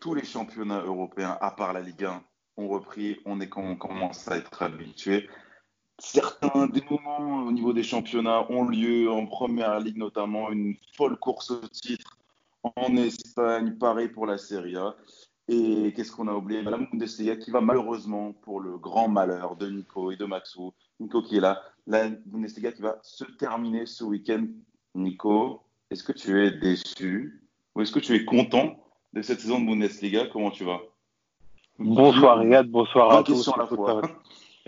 [0.00, 2.22] Tous les championnats européens, à part la Ligue 1,
[2.56, 3.18] ont repris.
[3.24, 5.28] On, est, on commence à être habitués.
[5.98, 11.50] Certains dénouements au niveau des championnats ont lieu en première ligue, notamment une folle course
[11.50, 12.16] au titre
[12.62, 14.96] en Espagne, pareil pour la Serie A.
[15.48, 16.62] Et qu'est-ce qu'on a oublié?
[16.62, 21.22] La Bundesliga qui va malheureusement, pour le grand malheur de Nico et de Maxou, Nico
[21.22, 24.46] qui est là, la Bundesliga qui va se terminer ce week-end.
[24.94, 27.42] Nico, est-ce que tu es déçu
[27.74, 28.76] ou est-ce que tu es content
[29.12, 30.80] de cette saison de Bundesliga Comment tu vas?
[31.78, 33.48] Bonsoir Riyad, bonsoir à tous.
[33.48, 34.02] À la fois.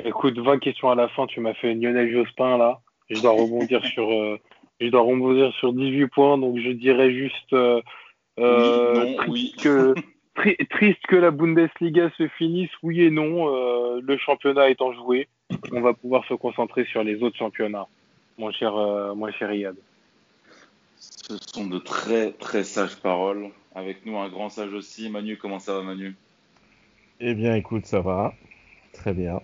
[0.03, 2.81] Écoute, 20 questions à la fin, tu m'as fait Lionel Jospin là.
[3.11, 4.39] Je dois rebondir sur, euh,
[4.81, 7.83] je dois rebondir sur 18 points, donc je dirais juste euh,
[8.39, 9.95] euh triste, Que,
[10.71, 13.55] triste que la Bundesliga se finisse, oui et non.
[13.55, 15.29] Euh, le championnat étant joué,
[15.73, 17.87] on va pouvoir se concentrer sur les autres championnats,
[18.39, 19.77] mon cher, mon cher Riyad.
[20.97, 23.51] Ce sont de très très sages paroles.
[23.75, 25.09] Avec nous un grand sage aussi.
[25.09, 26.15] Manu, comment ça va Manu?
[27.21, 28.35] Eh bien écoute, ça va.
[28.93, 29.41] Très bien.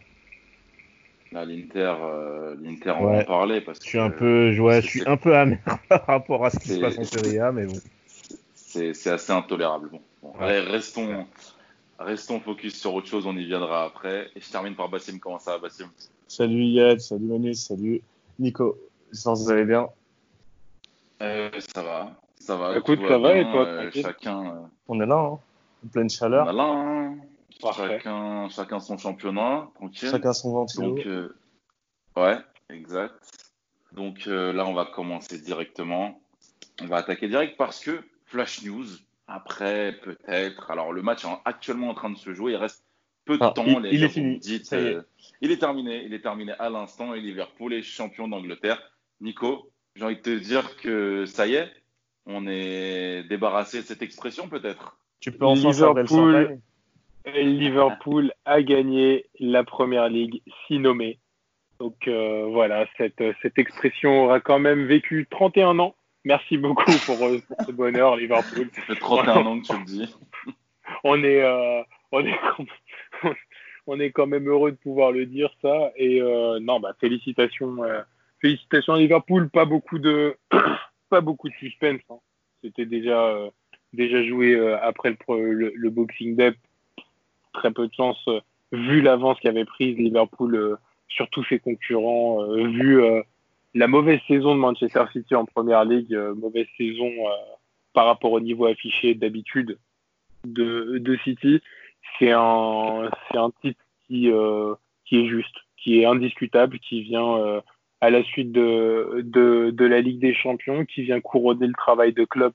[1.33, 5.06] Là, l'Inter, euh, l'Inter, on va en parler parce je suis un peu, je suis
[5.06, 7.79] un peu amer par rapport à ce qui se passe en Serie A, mais bon.
[8.55, 9.91] C'est assez intolérable.
[10.23, 11.27] Bon, allez, restons,
[11.99, 13.27] restons focus sur autre chose.
[13.27, 14.31] On y viendra après.
[14.37, 15.19] Et je termine par Bassim.
[15.19, 15.89] Comment ça va, Bassim?
[16.27, 18.03] Salut Yad, salut Manu, salut
[18.39, 18.79] Nico.
[19.11, 19.89] J'espère que vous allez bien.
[21.23, 22.79] Euh, ça va, ça va.
[22.79, 24.47] Écoute, ça va et toi euh, Chacun.
[24.47, 25.39] Euh, on est là, hein,
[25.85, 26.47] en pleine chaleur.
[26.47, 27.17] On est là, hein.
[27.61, 30.09] Chacun, chacun son championnat, tranquille.
[30.09, 30.95] Chacun son ventilo.
[30.95, 31.37] Donc, euh,
[32.17, 32.39] ouais,
[32.71, 33.15] exact.
[33.93, 36.21] Donc euh, là, on va commencer directement.
[36.81, 38.87] On va attaquer direct parce que Flash News,
[39.27, 40.71] après peut-être.
[40.71, 42.53] Alors le match est actuellement en train de se jouer.
[42.53, 42.83] Il reste
[43.27, 43.67] peu de ah, temps.
[43.67, 44.41] Il, est fini.
[44.72, 45.03] Euh,
[45.43, 46.03] il est terminé.
[46.06, 47.12] Il est terminé à l'instant.
[47.12, 48.81] Et Liverpool est champion d'Angleterre.
[49.21, 51.71] Nico, j'ai envie de te dire que ça y est,
[52.28, 54.99] on est débarrassé de cette expression peut-être?
[55.21, 56.61] Tu peux en Liverpool,
[57.27, 61.19] Liverpool a gagné la première ligue, si nommée.
[61.81, 65.94] Donc euh, voilà, cette, cette, expression aura quand même vécu 31 ans.
[66.25, 68.69] Merci beaucoup pour, euh, pour ce bonheur, Liverpool.
[68.75, 70.15] Ça fait 31 ans que tu le dis.
[71.05, 72.39] on est, euh, on est,
[73.87, 75.93] on est quand même heureux de pouvoir le dire ça.
[75.97, 76.21] Et
[76.60, 77.78] non, bah félicitations,
[78.41, 79.49] félicitations à Liverpool.
[79.49, 80.37] Pas beaucoup de,
[81.09, 82.01] pas beaucoup de suspense.
[82.11, 82.19] Hein.
[82.63, 83.39] C'était déjà,
[83.93, 86.55] déjà joué après le, le Boxing Day
[87.59, 88.41] très peu de chance euh,
[88.73, 90.77] vu l'avance qu'avait prise Liverpool euh,
[91.09, 93.03] sur tous ses concurrents, euh, vu
[93.75, 97.11] la mauvaise saison de Manchester City en première ligue, mauvaise saison
[97.95, 99.79] par rapport au niveau affiché d'habitude
[100.45, 101.61] de, de, City.
[102.19, 104.31] C'est un, un titre qui,
[105.07, 107.63] qui est juste, qui est indiscutable, qui vient
[108.00, 112.12] à la suite de, de, de, la Ligue des Champions, qui vient couronner le travail
[112.12, 112.53] de club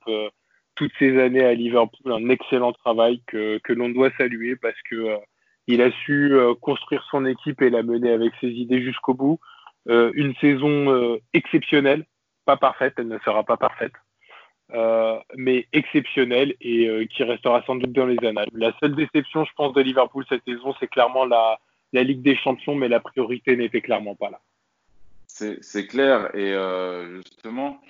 [0.76, 4.96] toutes ces années à Liverpool, un excellent travail que, que l'on doit saluer parce que
[4.96, 5.18] euh,
[5.68, 9.40] il a su euh, construire son équipe et la mener avec ses idées jusqu'au bout.
[9.90, 12.06] Euh, une saison exceptionnelle,
[12.46, 13.94] pas parfaite, elle ne sera pas parfaite,
[15.36, 18.50] mais exceptionnelle et qui restera sans doute dans les annales.
[18.54, 21.60] La seule déception, je pense, de Liverpool cette saison, c'est clairement la,
[21.92, 24.40] la Ligue des Champions, mais la priorité n'était clairement pas là.
[25.36, 26.54] C'est clair et
[27.16, 27.82] justement,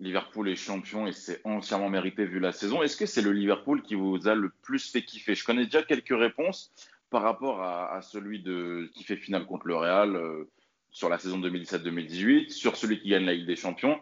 [0.00, 2.82] Liverpool est champion et c'est entièrement mérité vu la saison.
[2.82, 5.34] Est-ce que c'est le Liverpool qui vous a le plus fait kiffer?
[5.34, 6.72] Je connais déjà quelques réponses
[7.10, 10.48] par rapport à, celui de, qui fait finale contre le Real euh,
[10.90, 13.98] sur la saison 2017-2018, sur celui qui gagne la Ligue des Champions.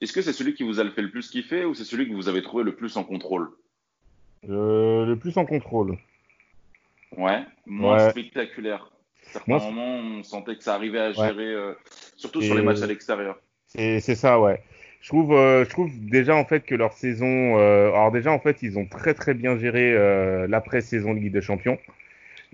[0.00, 2.14] Est-ce que c'est celui qui vous a fait le plus kiffer ou c'est celui que
[2.14, 3.50] vous avez trouvé le plus en contrôle?
[4.48, 5.98] Euh, Le plus en contrôle.
[7.16, 8.90] Ouais, moins spectaculaire.
[9.36, 11.72] Certains moments, on sentait que ça arrivait à gérer, euh,
[12.16, 13.38] surtout sur les matchs à l'extérieur.
[13.66, 14.60] C'est ça, ouais.
[15.02, 18.38] Je trouve, euh, je trouve déjà en fait que leur saison, euh, alors déjà en
[18.38, 19.94] fait ils ont très très bien géré
[20.48, 21.78] l'après-saison de Ligue des Champions,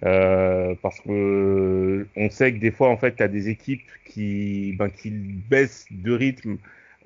[0.01, 4.91] parce que on sait que des fois en fait tu as des équipes qui, ben,
[4.91, 6.57] qui baissent de rythme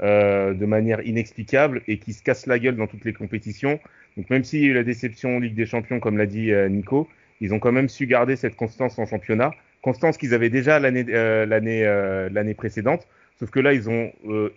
[0.00, 3.78] de manière inexplicable et qui se cassent la gueule dans toutes les compétitions.
[4.16, 6.50] Donc même s'il y a eu la déception en Ligue des Champions comme l'a dit
[6.70, 7.08] Nico,
[7.40, 9.52] ils ont quand même su garder cette constance en championnat,
[9.82, 11.84] constance qu'ils avaient déjà l'année l'année
[12.30, 13.06] l'année précédente.
[13.38, 14.50] Sauf que là, ils ont, euh,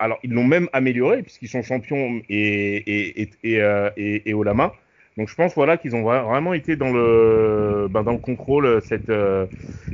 [0.00, 4.42] alors ils l'ont même amélioré puisqu'ils sont champions et et et et, euh, et, haut
[4.42, 4.72] la main.
[5.16, 8.80] Donc je pense voilà qu'ils ont vraiment été dans le ben, dans le contrôle euh,
[8.80, 9.12] cette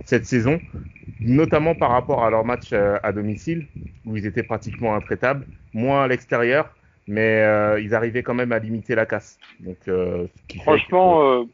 [0.06, 0.58] cette saison,
[1.20, 3.66] notamment par rapport à leur match à domicile
[4.06, 6.74] où ils étaient pratiquement intraitables, moins à l'extérieur,
[7.06, 7.44] mais
[7.82, 9.38] ils arrivaient quand même à limiter la casse.
[9.60, 9.76] Donc
[10.62, 11.44] franchement,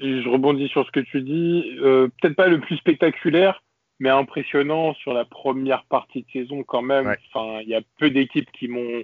[0.00, 3.62] je rebondis sur ce que tu dis, peut-être pas le plus spectaculaire
[4.00, 7.14] mais impressionnant sur la première partie de saison quand même.
[7.32, 9.02] Enfin, il y a peu d'équipes qui m'ont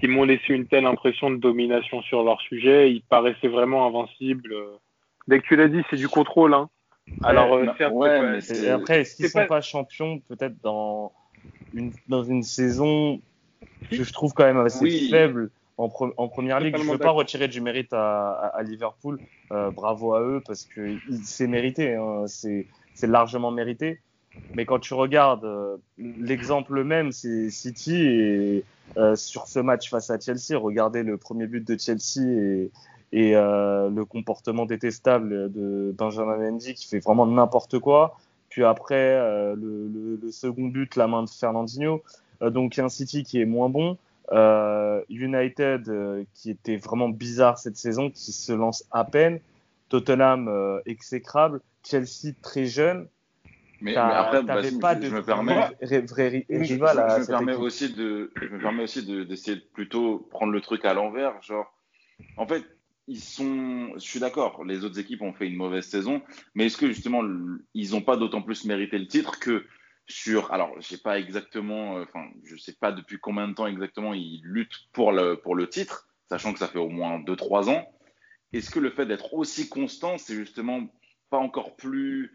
[0.00, 2.90] qui m'ont laissé une telle impression de domination sur leur sujet.
[2.90, 4.54] Ils paraissaient vraiment invincibles.
[5.28, 6.52] Dès que tu l'as dit, c'est du contrôle.
[6.52, 6.68] Hein.
[7.22, 9.60] Alors, euh, ouais, mais après, est-ce qu'ils sont pas...
[9.60, 11.12] champions peut-être dans
[11.72, 13.20] une, dans une saison
[13.88, 16.76] que je trouve quand même assez faible en, en première ligue.
[16.76, 19.18] Je ne veux pas retirer du mérite à, à, Liverpool.
[19.52, 21.94] Euh, bravo à eux parce que c'est mérité.
[21.94, 22.24] Hein.
[22.26, 22.66] C'est
[23.02, 24.00] largement mérité.
[24.54, 28.64] Mais quand tu regardes euh, l'exemple même, c'est City et
[28.96, 32.70] euh, sur ce match face à Chelsea, regardez le premier but de Chelsea et,
[33.12, 38.16] et le comportement détestable de Benjamin Mendy qui fait vraiment n'importe quoi.
[38.48, 39.16] Puis après,
[39.54, 42.02] le, le, le, second but, la main de Fernandinho.
[42.40, 43.96] Donc un City qui est moins bon.
[44.30, 49.40] United qui était vraiment bizarre cette saison, qui se lance à peine.
[49.88, 51.60] Tottenham exécrable.
[51.84, 53.08] Chelsea très jeune.
[53.80, 54.42] Mais, mais après,
[54.80, 58.84] pas de je me permets, vrai, je, je, me permets aussi de, je me permets
[58.84, 61.66] aussi d'essayer de, de plutôt prendre le truc à l'envers, genre,
[62.38, 62.64] en fait,
[63.08, 66.22] ils sont, je suis d'accord, les autres équipes ont fait une mauvaise saison,
[66.54, 67.22] mais est-ce que justement
[67.74, 69.66] ils n'ont pas d'autant plus mérité le titre que
[70.06, 73.66] sur, alors je sais pas exactement, euh, enfin je sais pas depuis combien de temps
[73.66, 77.70] exactement ils luttent pour le pour le titre, sachant que ça fait au moins 2-3
[77.70, 77.88] ans.
[78.52, 80.86] Est-ce que le fait d'être aussi constant, c'est justement
[81.30, 82.32] pas encore plus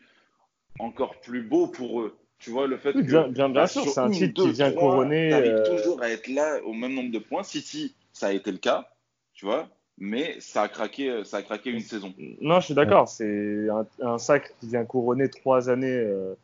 [0.79, 2.17] encore plus beau pour eux?
[2.39, 2.99] Tu vois, le fait que.
[2.99, 5.33] Bien, bien, bien sûr, c'est un titre qui vient couronner.
[5.33, 5.77] Euh...
[5.77, 7.43] toujours à être là au même nombre de points.
[7.43, 8.89] City, ça a été le cas,
[9.33, 9.69] tu vois
[9.99, 12.13] mais ça a craqué, ça a craqué une saison.
[12.39, 13.09] Non, je suis d'accord.
[13.09, 16.35] C'est un, un, sac qui vient couronner trois années, euh, euh,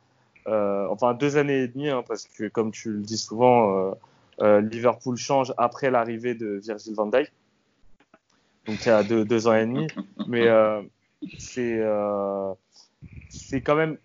[0.48, 3.92] enfin deux années et demie, hein, parce que comme tu le dis souvent, euh,
[4.42, 7.32] euh Liverpool change après l'arrivée de Virgil van Dijk,
[8.66, 9.88] donc il y a deux, deux ans et demi.
[10.28, 10.82] Mais euh,
[11.38, 12.54] c'est euh,
[13.30, 13.98] c'est quand même,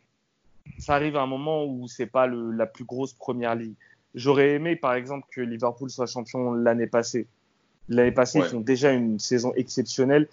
[0.79, 3.75] ça arrive à un moment où c'est pas le, la plus grosse première ligue.
[4.15, 7.27] J'aurais aimé, par exemple, que Liverpool soit champion l'année passée
[7.91, 10.29] L'année passée, ils font déjà une saison exceptionnelle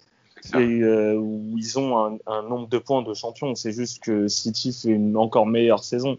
[0.54, 3.54] et euh, où ils ont un, un, nombre de points de champion.
[3.54, 6.18] C'est juste que City fait une encore meilleure saison.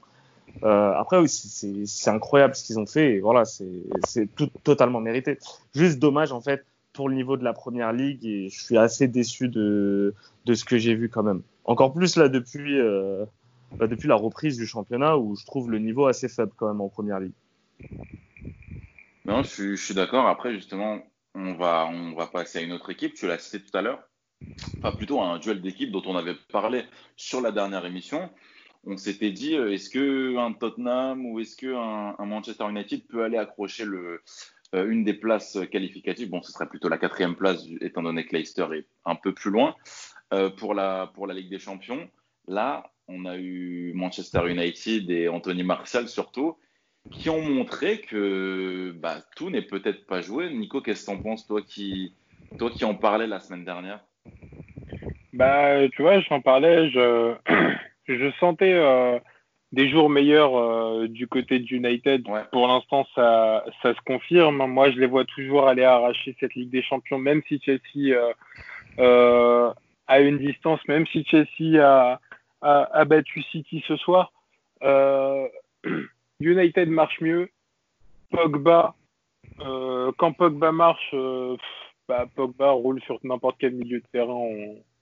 [0.63, 3.15] Euh, après, oui, c'est incroyable ce qu'ils ont fait.
[3.15, 5.37] Et voilà, c'est tout totalement mérité.
[5.73, 9.07] Juste dommage en fait pour le niveau de la première ligue et je suis assez
[9.07, 10.13] déçu de,
[10.45, 11.41] de ce que j'ai vu quand même.
[11.65, 13.25] Encore plus là depuis euh,
[13.77, 16.81] bah, depuis la reprise du championnat où je trouve le niveau assez faible quand même
[16.81, 17.33] en première ligue.
[19.25, 20.27] Non, je suis, je suis d'accord.
[20.27, 20.97] Après, justement,
[21.35, 23.13] on va, passer à une autre équipe.
[23.13, 24.03] Tu l'as cité tout à l'heure.
[24.77, 26.85] Enfin, plutôt un duel d'équipe dont on avait parlé
[27.15, 28.29] sur la dernière émission.
[28.85, 33.23] On s'était dit, euh, est-ce que un Tottenham ou est-ce que un, Manchester United peut
[33.23, 34.19] aller accrocher euh,
[34.73, 36.29] une des places qualificatives?
[36.29, 39.51] Bon, ce serait plutôt la quatrième place, étant donné que Leicester est un peu plus
[39.51, 39.75] loin
[40.33, 42.09] euh, pour, la, pour la Ligue des Champions.
[42.47, 46.55] Là, on a eu Manchester United et Anthony Martial surtout,
[47.11, 50.49] qui ont montré que bah, tout n'est peut-être pas joué.
[50.53, 52.13] Nico, qu'est-ce que t'en penses, toi qui,
[52.57, 53.99] toi qui en parlais la semaine dernière?
[55.33, 57.35] Bah, tu vois, j'en parlais, je,
[58.07, 59.19] je sentais euh,
[59.71, 62.27] des jours meilleurs euh, du côté d'United.
[62.27, 62.43] Ouais.
[62.51, 64.65] Pour l'instant, ça, ça se confirme.
[64.67, 68.15] Moi, je les vois toujours aller arracher cette Ligue des Champions, même si Chelsea
[68.99, 69.73] euh,
[70.07, 72.19] a une distance, même si Chelsea a,
[72.61, 74.31] a, a battu City ce soir.
[76.39, 77.49] United marche mieux.
[78.31, 78.95] Pogba,
[79.61, 81.57] euh, quand Pogba marche, euh,
[82.07, 84.33] bah, Pogba roule sur n'importe quel milieu de terrain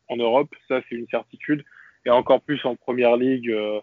[0.09, 0.53] en, Europe.
[0.67, 1.63] Ça, c'est une certitude.
[2.05, 3.81] Et encore plus en première ligue euh,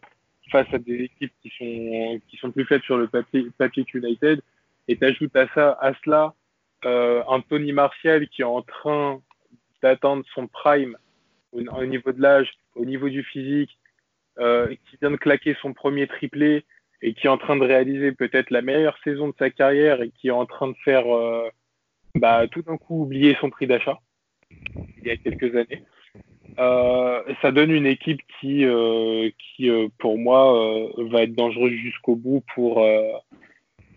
[0.51, 4.41] face à des équipes qui sont, qui sont plus faites sur le papier, papier United.
[4.89, 6.35] Et t'ajoutes à ça, à cela,
[6.85, 9.21] euh, Anthony Martial qui est en train
[9.83, 10.97] d'atteindre son prime
[11.53, 13.79] au, au niveau de l'âge, au niveau du physique,
[14.37, 16.65] qui vient de claquer son premier triplé,
[17.05, 20.11] et qui est en train de réaliser peut-être la meilleure saison de sa carrière et
[20.11, 21.47] qui est en train de faire euh,
[22.15, 23.99] bah, tout d'un coup oublier son prix d'achat
[24.51, 25.83] il y a quelques années.
[26.59, 32.43] Euh, ça donne une équipe qui, euh, qui pour moi, va être dangereuse jusqu'au bout
[32.55, 32.87] pour,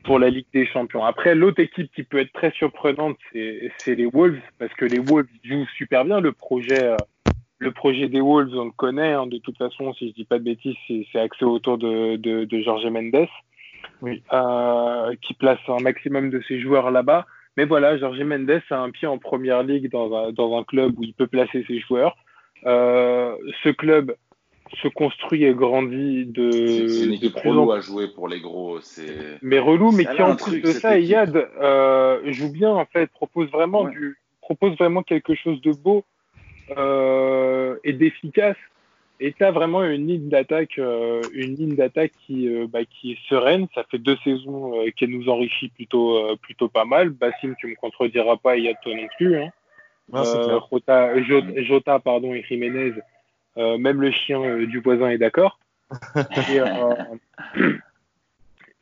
[0.04, 1.06] pour la Ligue des Champions.
[1.06, 5.30] Après, l'autre équipe qui peut être très surprenante, c'est les Wolves, parce que les Wolves
[5.46, 6.98] jouent super bien le projet
[7.60, 9.14] le projet des Wolves, on le connaît.
[9.14, 12.46] Hein, de toute façon, si je dis pas de bêtises, c'est axé autour de, de,
[12.46, 13.28] de Jorge Mendes,
[14.02, 14.22] oui.
[14.34, 17.26] euh, qui place un maximum de ses joueurs là-bas.
[17.56, 20.98] Mais voilà, Jorge Mendes a un pied en première ligue dans un, dans un club
[20.98, 22.16] où il peut placer ses joueurs.
[22.66, 24.16] Euh, ce club
[24.82, 26.88] se construit et grandit de.
[26.88, 28.80] C'est une équipe relou à jouer pour les gros.
[29.42, 33.50] Mais relou, mais qui en plus de ça, Yad euh, joue bien en fait, propose
[33.50, 33.92] vraiment ouais.
[33.92, 36.04] du, propose vraiment quelque chose de beau
[36.76, 38.58] euh, et d'efficace.
[39.20, 43.14] Et tu as vraiment une ligne d'attaque, euh, une ligne d'attaque qui, euh, bah, qui
[43.14, 43.68] est sereine.
[43.74, 47.10] Ça fait deux saisons euh, qu'elle nous enrichit plutôt, plutôt pas mal.
[47.10, 49.38] Bassim, tu me contrediras pas, il y a toi non plus.
[49.38, 49.50] Hein.
[50.14, 51.20] Jota,
[51.64, 52.94] Jota, pardon, et Jiménez,
[53.58, 55.60] même le chien du voisin est d'accord.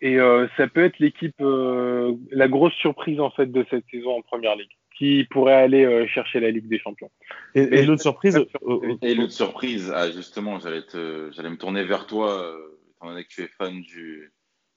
[0.01, 0.17] et,
[0.57, 4.69] ça peut être l'équipe, la grosse surprise en fait de cette saison en première ligue
[4.97, 7.11] qui pourrait aller euh, chercher la Ligue des Champions.
[7.53, 8.39] Et, l'autre surprise
[9.01, 13.23] Et l'autre surprise, ah, justement, j'allais te, j'allais me tourner vers toi, euh, étant donné
[13.23, 14.31] que tu es fan du,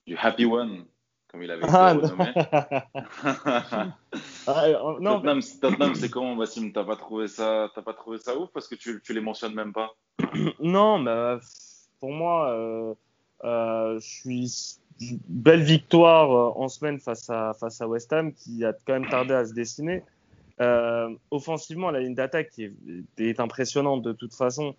[0.07, 0.85] du Happy One,
[1.29, 2.33] comme il avait été ah, renommé.
[4.47, 8.19] ah, euh, non, Tottenham, Tottenham c'est comment, Bassim T'as pas trouvé ça, t'as pas trouvé
[8.19, 9.95] ça ouf parce que tu, tu les mentionnes même pas
[10.59, 11.37] Non, mais
[12.01, 12.95] pour moi, euh,
[13.45, 14.81] euh, je suis
[15.29, 19.09] belle victoire euh, en semaine face à, face à West Ham qui a quand même
[19.09, 20.03] tardé à se dessiner.
[20.61, 22.73] Euh, offensivement, la ligne d'attaque est,
[23.19, 24.75] est, impressionnante de toute façon.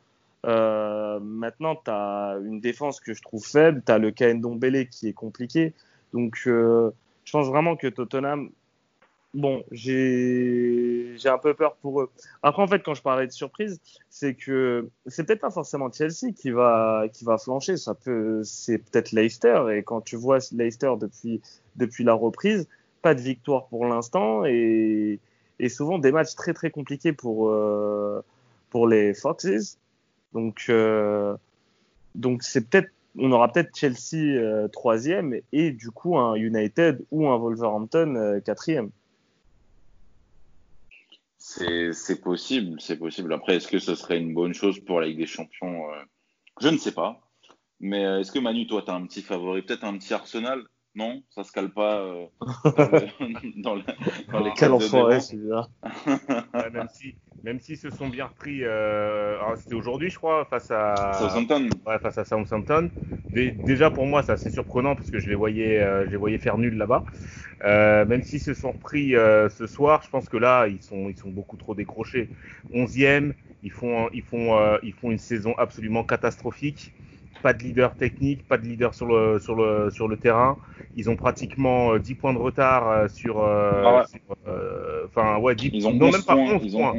[0.45, 3.81] Euh, maintenant, tu as une défense que je trouve faible.
[3.85, 5.73] Tu as le KN Dombele qui est compliqué.
[6.13, 6.91] Donc, euh,
[7.23, 8.49] je pense vraiment que Tottenham
[9.33, 12.09] bon, j'ai un peu peur pour eux.
[12.43, 16.33] Après, en fait, quand je parlais de surprise, c'est que c'est peut-être pas forcément Chelsea
[16.35, 17.77] qui va qui va flancher.
[17.77, 19.65] Ça peut, c'est peut-être Leicester.
[19.73, 21.41] Et quand tu vois Leicester depuis
[21.75, 22.67] depuis la reprise,
[23.01, 25.19] pas de victoire pour l'instant et
[25.59, 28.23] et souvent des matchs très très compliqués pour euh,
[28.69, 29.77] pour les Foxes.
[30.33, 31.35] Donc euh,
[32.15, 37.27] donc c'est peut-être on aura peut-être Chelsea euh, troisième et du coup un United ou
[37.27, 38.89] un Wolverhampton euh, quatrième.
[41.39, 43.33] C'est possible, c'est possible.
[43.33, 46.03] Après, est-ce que ce serait une bonne chose pour la Ligue des Champions euh,
[46.59, 47.21] Je ne sais pas.
[47.79, 50.63] Mais euh, est-ce que Manu, toi, tu un petit favori Peut-être un petit Arsenal?
[50.99, 52.25] Non Ça se cale pas euh,
[53.57, 53.81] dans, le,
[54.31, 55.69] dans, les Quel enfoiré celui-là
[56.73, 61.13] même si même s'ils se sont bien repris, euh, c'était aujourd'hui, je crois, face à
[61.13, 61.69] Southampton.
[61.85, 62.91] Ouais, face à Southampton.
[63.31, 66.37] déjà pour moi, c'est assez surprenant parce que je les voyais, euh, je les voyais
[66.37, 67.05] faire nul là-bas.
[67.63, 71.09] Euh, même s'ils se sont repris euh, ce soir, je pense que là, ils sont,
[71.09, 72.29] ils sont beaucoup trop décrochés.
[72.73, 76.93] Onzième, ils font, ils font, euh, ils font une saison absolument catastrophique.
[77.41, 80.57] Pas de leader technique, pas de leader sur le, sur le, sur le terrain.
[80.95, 84.05] Ils ont pratiquement 10 points de retard sur, ah
[85.05, 86.93] enfin ouais, 10, ils ont non même pas 11 points.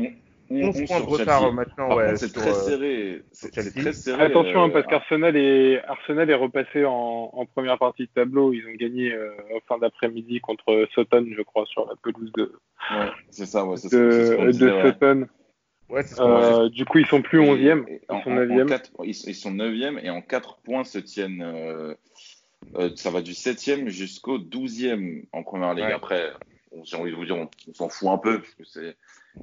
[0.51, 1.95] 11 points de retard maintenant.
[1.95, 3.23] Ouais, c'est très, euh, serré.
[3.31, 4.23] C'est très serré.
[4.23, 8.53] Attention, hein, parce euh, qu'Arsenal est, Arsenal est repassé en, en, première partie de tableau.
[8.53, 12.53] Ils ont gagné euh, en fin d'après-midi contre Sutton, je crois, sur la pelouse de.
[12.91, 15.27] Ouais, c'est ça, ouais, c'est de, ce de disait, Sutton.
[15.91, 17.85] Ouais, euh, du coup, ils sont plus 11e.
[17.89, 18.81] Ils sont 9e.
[19.05, 21.43] ils, sont 9e et en 4 points se tiennent.
[21.43, 21.95] Euh,
[22.95, 25.87] ça va du 7e jusqu'au 12e en première ligue.
[25.87, 25.93] Ouais.
[25.93, 26.31] Après,
[26.85, 28.97] j'ai envie de vous dire, on, on s'en fout un peu parce que c'est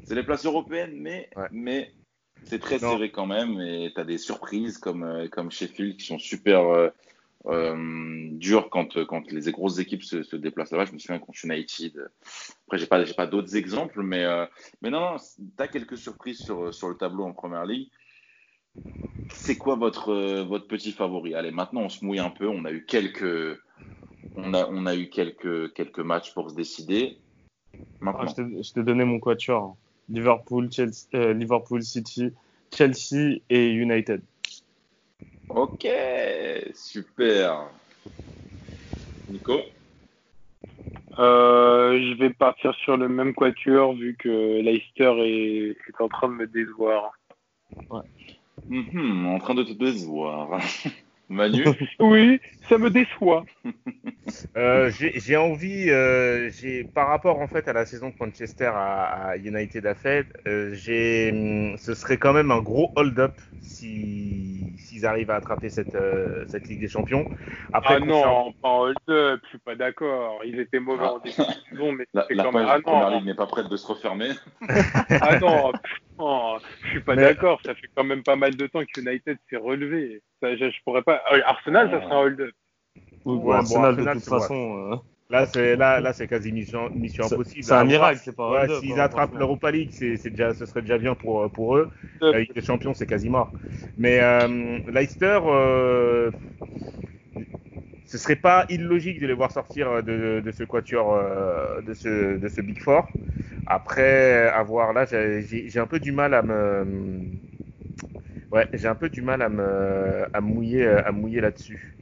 [0.03, 1.91] c'est les places européennes, mais, mais
[2.43, 3.59] c'est très serré quand même.
[3.61, 6.91] Et tu as des surprises comme, euh, comme Sheffield qui sont super
[7.45, 10.85] euh, euh, dures quand, quand les grosses équipes se, déplacent là-bas.
[10.85, 12.09] Je me souviens contre United.
[12.65, 14.45] Après, j'ai pas, pas d'autres exemples, mais, euh,
[14.81, 17.89] mais non, non tu as quelques surprises sur, sur le tableau en première ligue.
[19.29, 21.35] C'est quoi votre, votre petit favori?
[21.35, 22.47] Allez, maintenant on se mouille un peu.
[22.47, 23.59] On a eu quelques,
[24.35, 27.19] on a, on a eu quelques, quelques matchs pour se décider.
[28.05, 29.75] Ah, je t'ai donné mon quatuor.
[30.09, 32.31] Liverpool, Chelsea, euh, Liverpool City,
[32.73, 34.21] Chelsea et United.
[35.49, 35.87] Ok,
[36.73, 37.69] super.
[39.29, 39.59] Nico?
[41.19, 46.27] Euh, Je vais partir sur le même quatuor vu que Leicester est, est en train
[46.27, 47.13] de me décevoir.
[47.89, 48.01] Ouais.
[48.67, 50.59] Mm -hmm, en train de te décevoir.
[51.29, 51.63] Manu
[51.99, 53.45] Oui, ça me déçoit.
[54.57, 59.29] euh, j'ai envie, euh, j'ai par rapport en fait à la saison que Manchester à,
[59.29, 65.05] à United a fait, euh, j'ai, ce serait quand même un gros hold-up si s'ils
[65.05, 67.29] arrivent à attraper cette euh, cette Ligue des Champions.
[67.73, 70.41] Après, ah non, pas hold-up, je suis pas d'accord.
[70.45, 71.13] Ils étaient mauvais ah.
[71.13, 72.67] en début de saison, mais la, la, quand même...
[72.69, 74.29] ah, première ligue n'est pas prête de se refermer.
[75.21, 75.71] ah non,
[76.19, 77.23] non, je suis pas mais...
[77.23, 77.59] d'accord.
[77.65, 80.21] Ça fait quand même pas mal de temps que United s'est relevé.
[80.41, 81.16] Ça, je, je pourrais pas.
[81.31, 82.51] Euh, Arsenal, ça serait un hold-up.
[83.25, 84.91] Oui, bon, Arsenal, bon, Arsenal, de toute façon.
[84.91, 84.95] Euh...
[85.29, 87.61] Là, c'est là, là, c'est quasi mission, mission impossible.
[87.61, 88.49] C'est un miracle, c'est pas.
[88.49, 91.89] Ouais, S'ils attrapent l'Europa League, c'est déjà, ce serait déjà bien pour pour eux.
[92.21, 93.51] La Ligue des Champions, c'est quasi mort.
[93.97, 96.31] Mais euh, Leicester, euh,
[98.05, 102.37] ce serait pas illogique de les voir sortir de, de ce quatuor, euh, de ce
[102.37, 103.05] de ce Big Four.
[103.65, 106.85] Après, avoir là, j'ai un peu du mal à me
[108.51, 111.97] Ouais, j'ai un peu du mal à me, à mouiller, à mouiller là-dessus.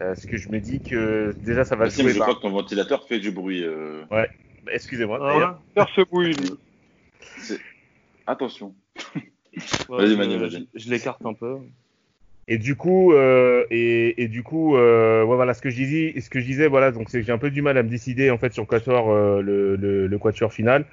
[0.00, 2.12] Euh, parce que je me dis que déjà ça va Merci, jouer.
[2.12, 2.28] Je par...
[2.28, 3.64] crois que ton ventilateur fait du bruit.
[3.64, 4.04] Euh...
[4.10, 4.28] Ouais,
[4.70, 5.18] excusez-moi.
[5.22, 6.34] Ah, se bouille.
[8.26, 8.74] Attention.
[9.88, 10.68] Vas-y, je- Manu, je, vas-y.
[10.74, 11.56] je l'écarte un peu.
[12.48, 16.20] Et du coup, euh, et, et du coup, euh, ouais, voilà, ce que je disais,
[16.20, 17.88] ce que je disais, voilà, donc c'est que j'ai un peu du mal à me
[17.88, 20.84] décider en fait sur quatuor, euh, le, le, le quatuor final.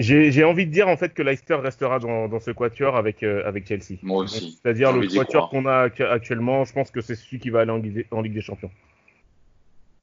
[0.00, 2.96] Euh, j'ai j'ai envie de dire en fait que Leicester restera dans, dans ce quatuor
[2.96, 3.98] avec avec, avec Chelsea.
[4.02, 4.58] Moi aussi.
[4.62, 7.70] C'est-à-dire le quatuor qu'on a actu- actuellement, je pense que c'est celui qui va aller
[7.70, 8.70] en, Ligue- en Ligue des Champions.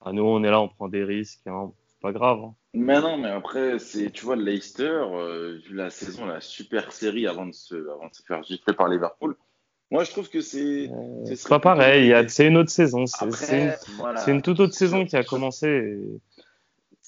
[0.05, 1.45] Ah, nous, on est là, on prend des risques.
[1.47, 1.71] Hein.
[1.87, 2.39] C'est pas grave.
[2.43, 2.53] hein.
[2.73, 7.27] Mais non, mais après, c'est, tu vois, Leicester, euh, vu la saison, la super série
[7.27, 9.35] avant de se, avant de se faire gifler par Liverpool.
[9.89, 10.89] Moi, je trouve que c'est.
[10.89, 12.13] Euh, ce c'est pas pareil.
[12.27, 13.05] C'est une autre saison.
[13.05, 13.25] C'est
[13.63, 14.19] une, voilà.
[14.19, 15.97] c'est une toute autre saison qui a commencé.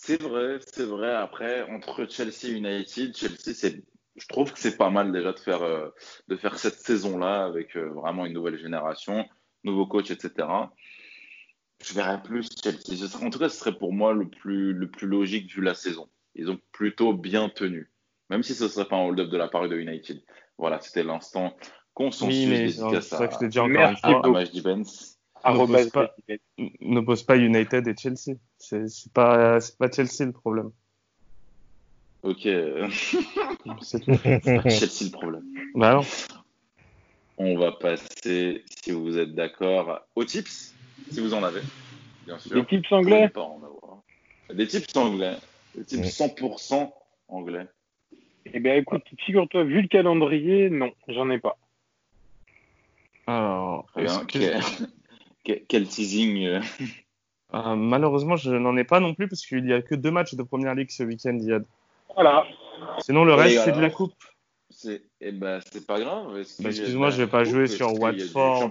[0.10, 1.14] C'est vrai, c'est vrai.
[1.14, 3.84] Après, entre Chelsea et United, Chelsea, c'est,
[4.16, 5.90] je trouve que c'est pas mal déjà de faire, euh,
[6.28, 9.30] de faire cette saison-là avec euh, vraiment une nouvelle génération,
[9.64, 10.48] nouveau coach, etc.
[11.86, 12.98] Je verrais plus Chelsea.
[12.98, 15.62] Ce serait- en tout cas, ce serait pour moi le plus, le plus logique vu
[15.62, 16.10] la saison.
[16.34, 17.92] Ils ont plutôt bien tenu,
[18.32, 20.24] même si ce serait pas un hold-up de la part de United.
[20.58, 21.56] Voilà, c'était l'instant
[21.94, 24.32] consensus Oui, mais c'est ça que je te dis encore Merci une fois.
[25.44, 25.90] À Majdi Benz.
[25.92, 26.16] Arrobas pose pas.
[26.82, 28.38] N'oppose pas United et Chelsea.
[28.58, 30.72] C'est pas, pas Chelsea le problème.
[32.22, 32.42] Ok,
[33.82, 34.12] C'est tout.
[34.18, 35.44] pas Chelsea le problème.
[35.76, 36.02] bah non.
[37.38, 40.76] On va passer, si vous êtes d'accord, aux tips,
[41.10, 41.62] si vous en avez,
[42.26, 42.56] bien sûr.
[42.58, 44.02] Les tips anglais pas en avoir.
[44.54, 45.38] Des tips anglais,
[45.76, 46.28] des tips Ouais.
[46.28, 46.92] 100%
[47.30, 47.68] anglais.
[48.52, 51.58] Eh bien, écoute, figure-toi, vu le calendrier, non, j'en ai pas.
[53.28, 54.22] Alors, Très bien.
[54.22, 54.84] est-ce
[55.54, 56.62] que- Quel, teasing euh,
[57.52, 60.36] Euh, malheureusement, je n'en ai pas non plus parce qu'il y a que deux matchs
[60.36, 61.66] de première ligue ce week-end, Yad.
[62.14, 62.46] Voilà.
[63.00, 64.14] Sinon, le reste, c'est de la coupe.
[64.70, 66.28] c'est, eh ben, c'est pas grave.
[66.32, 68.70] Bah, Excuse-moi, je la vais pas coupe jouer sur Watford.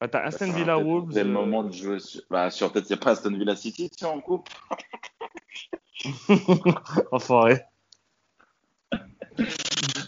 [0.00, 1.12] Bah, t'as Aston c'est Villa Wolves.
[1.12, 3.54] C'est le moment de jouer sur, bah, sur peut-être il n'y a pas Aston Villa
[3.54, 4.48] City tu sais, en coupe.
[7.12, 7.60] Enfoiré.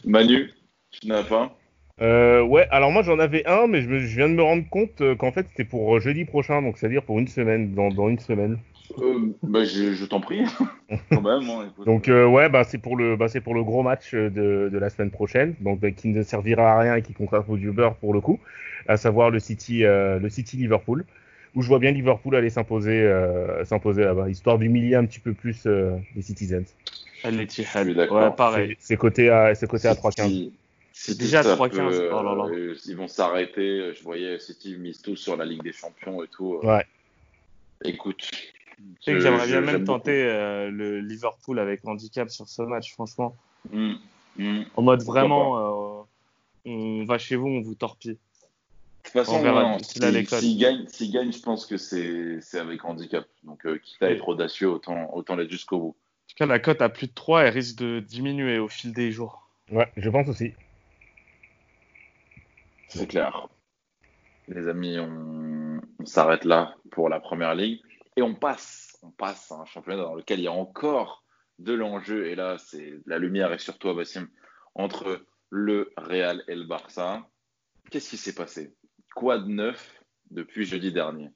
[0.05, 0.53] Manu,
[0.90, 1.55] tu n'as pas?
[2.02, 4.68] Euh, ouais, alors moi j'en avais un, mais je, me- je viens de me rendre
[4.68, 7.90] compte euh, qu'en fait c'était pour euh, jeudi prochain, donc c'est-à-dire pour une semaine, dans,
[7.90, 8.58] dans une semaine.
[8.98, 10.42] euh, bah, je, je t'en prie.
[11.10, 11.48] Quand même.
[11.48, 11.72] hein.
[11.86, 14.78] Donc euh, ouais, bah c'est pour le, bah, c'est pour le gros match de, de
[14.78, 17.70] la semaine prochaine, donc bah, qui ne servira à rien et qui comptera pour du
[17.70, 18.40] beurre pour le coup,
[18.88, 21.04] à savoir le City, euh, le City Liverpool,
[21.54, 25.32] où je vois bien Liverpool aller s'imposer, euh, s'imposer là-bas, histoire d'humilier un petit peu
[25.34, 26.64] plus euh, les Citizens.
[27.24, 28.10] Elle est.
[28.10, 28.76] Ouais, pareil.
[28.78, 30.50] C'est c'est coté à, c'est coté à 3,15.
[31.02, 31.90] City- City, Déjà à ça 3,15.
[31.98, 32.44] peut, Oh là là.
[32.54, 33.92] euh, ils vont s'arrêter.
[33.92, 36.54] Je voyais City mise tout sur la Ligue des Champions et tout.
[36.62, 36.66] euh.
[36.76, 36.86] Ouais.
[37.84, 38.30] Écoute.
[38.30, 42.62] Tu sais que je- j'aimerais bien même tenter euh, le Liverpool avec handicap sur ce
[42.62, 43.36] match, franchement.
[43.72, 43.94] Mm,
[44.36, 44.62] mm.
[44.76, 46.02] En mode vraiment, euh,
[46.66, 48.12] on va chez vous, on vous torpille.
[48.12, 48.16] De
[49.04, 53.26] toute façon, s'il s'il gagne, s'il gagne, je pense que c'est c'est avec handicap.
[53.42, 55.88] Donc, euh, quitte à être audacieux, autant, autant l'être jusqu'au bout.
[55.88, 58.92] En tout cas, la cote à plus de 3, elle risque de diminuer au fil
[58.92, 59.48] des jours.
[59.72, 60.52] Ouais, je pense aussi.
[62.94, 63.48] C'est clair.
[64.48, 67.81] Les amis, on, on s'arrête là pour la première ligue
[68.16, 71.24] et on passe, on passe à un championnat dans lequel il y a encore
[71.59, 72.26] de l'enjeu.
[72.26, 74.28] Et là, c'est la lumière est sur toi, Bassim,
[74.74, 77.26] entre le Real et le Barça.
[77.90, 78.74] Qu'est-ce qui s'est passé?
[79.14, 79.94] Quoi de neuf
[80.31, 81.31] depuis jeudi dernier?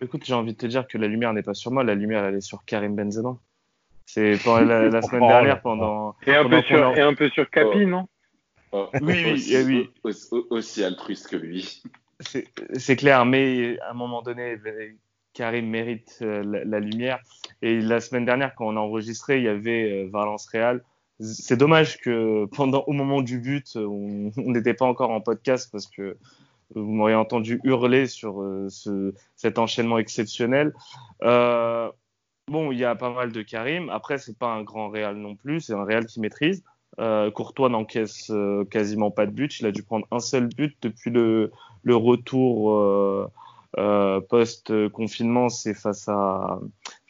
[0.00, 2.24] Écoute, j'ai envie de te dire que la lumière n'est pas sur moi, la lumière
[2.24, 3.36] elle est sur Karim Benzema.
[4.06, 6.16] C'est la, la semaine dernière, pendant.
[6.26, 7.86] Et un, Pendant peu sur, qu'on a- et un peu sur Capi, Oh.
[7.86, 8.08] non?
[8.72, 9.90] Oh, Oui, oui, aussi, eh oui.
[10.50, 11.82] Aussi, altruiste que lui.
[12.20, 14.56] C'est clair, mais à un moment donné,
[15.34, 17.20] Karim mérite euh, la, la lumière.
[17.62, 20.82] Et la semaine dernière, quand on a enregistré, il y avait euh, Valence Real.
[21.20, 25.86] C'est dommage que pendant, au moment du but, on n'était pas encore en podcast parce
[25.86, 26.16] que
[26.74, 30.72] vous m'auriez entendu hurler sur euh, ce, cet enchaînement exceptionnel.
[31.22, 31.90] Euh,
[32.48, 33.88] bon, il y a pas mal de Karim.
[33.90, 35.60] Après, c'est pas un grand Real non plus.
[35.60, 36.64] C'est un Real qui maîtrise.
[37.00, 39.60] Euh, Courtois n'encaisse euh, quasiment pas de but.
[39.60, 41.50] Il a dû prendre un seul but depuis le,
[41.86, 42.72] retour
[43.78, 45.48] euh, post-confinement.
[45.48, 46.60] C'est face à,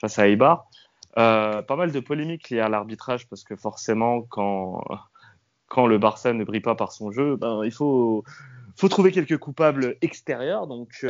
[0.00, 0.68] face à Eibar.
[1.14, 4.84] Pas mal de polémiques liées à l'arbitrage parce que forcément, quand,
[5.68, 8.24] quand le Barça ne brille pas par son jeu, ben, il faut,
[8.76, 10.68] faut trouver quelques coupables extérieurs.
[10.68, 11.04] Donc,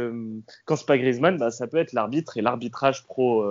[0.65, 3.45] quand c'est pas Griezmann, ben, ça peut être l'arbitre et l'arbitrage pro,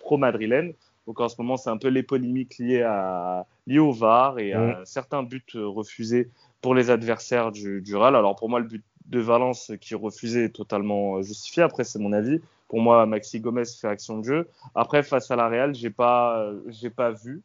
[0.00, 0.72] pro madrilène.
[1.06, 4.52] Donc, en ce moment, c'est un peu les polémiques liées, à, liées au VAR et
[4.52, 8.14] à certains buts euh, refusés pour les adversaires du, du Real.
[8.14, 11.62] Alors, pour moi, le but de Valence qui est refusé est totalement euh, justifié.
[11.62, 12.40] Après, c'est mon avis.
[12.68, 14.48] Pour moi, Maxi Gomez fait action de jeu.
[14.74, 17.42] Après, face à la Real, j'ai pas, euh, j'ai pas vu.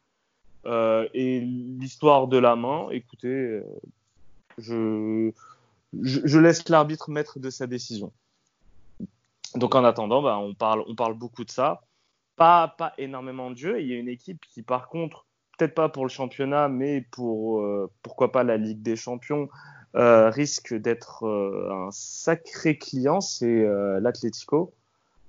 [0.66, 3.64] Euh, et l'histoire de la main, écoutez, euh,
[4.58, 5.32] je,
[6.02, 8.12] je, je laisse l'arbitre maître de sa décision.
[9.56, 11.82] Donc en attendant, bah, on, parle, on parle beaucoup de ça.
[12.38, 13.82] Pas, pas énormément de jeu.
[13.82, 15.26] Il y a une équipe qui, par contre,
[15.58, 17.68] peut-être pas pour le championnat, mais pour
[18.04, 19.50] pourquoi pas la Ligue des Champions,
[19.96, 21.26] risque d'être
[21.72, 23.66] un sacré client, c'est
[24.00, 24.74] l'Atlético.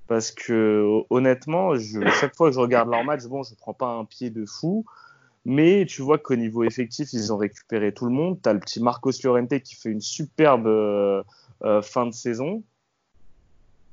[0.06, 1.74] Parce que honnêtement,
[2.20, 4.84] chaque fois que je regarde leur match, bon, je prends pas un pied de fou,
[5.44, 8.38] mais tu vois qu'au niveau effectif, ils ont récupéré tout le monde.
[8.42, 11.22] Tu as le petit Marcos Llorente qui fait une superbe euh,
[11.64, 12.62] euh, fin de saison.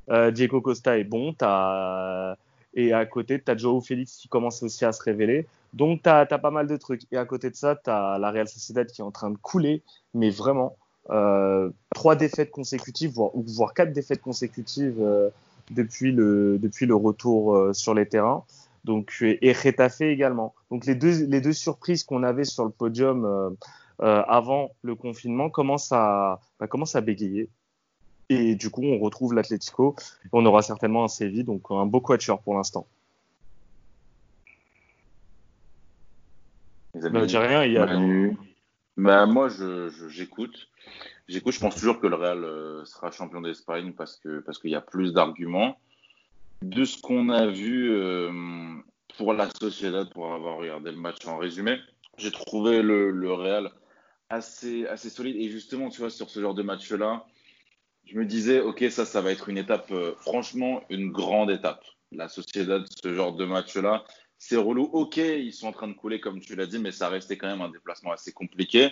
[0.09, 1.33] Euh, Diego Costa est bon.
[1.41, 2.37] As...
[2.75, 5.47] Et à côté, tu as Joao Félix qui commence aussi à se révéler.
[5.73, 7.03] Donc, tu as, pas mal de trucs.
[7.11, 9.37] Et à côté de ça, tu as la Real Sociedad qui est en train de
[9.37, 9.81] couler,
[10.13, 10.77] mais vraiment.
[11.93, 15.01] trois défaites consécutives, voire, voire quatre défaites consécutives
[15.71, 18.43] depuis le, depuis le retour euh, sur les terrains.
[18.83, 20.53] Donc, et Retafe également.
[20.69, 23.49] Donc, les deux, les deux surprises qu'on avait sur le podium euh,
[24.01, 27.49] euh, avant le confinement commencent à, bah, commencent à bégayer.
[28.29, 29.95] Et du coup, on retrouve l'Atlético.
[30.31, 32.87] On aura certainement un Séville, donc un beau quatuor pour l'instant.
[36.95, 37.87] Bah, dis rien, il y a.
[38.97, 39.49] Bah, moi,
[40.09, 40.69] j'écoute.
[41.27, 44.69] J'écoute, je pense toujours que le Real euh, sera champion d'Espagne parce que parce qu'il
[44.69, 45.77] y a plus d'arguments.
[46.61, 48.31] De ce qu'on a vu euh,
[49.17, 51.79] pour la Sociedad, pour avoir regardé le match en résumé,
[52.17, 53.71] j'ai trouvé le, le, Real
[54.29, 55.35] assez assez solide.
[55.35, 57.25] Et justement, tu vois, sur ce genre de match-là,
[58.05, 61.83] je me disais, ok, ça, ça va être une étape, euh, franchement, une grande étape.
[62.11, 64.05] La Sociedad, ce genre de match-là,
[64.37, 64.83] c'est relou.
[64.93, 67.47] Ok, ils sont en train de couler, comme tu l'as dit, mais ça restait quand
[67.47, 68.91] même un déplacement assez compliqué.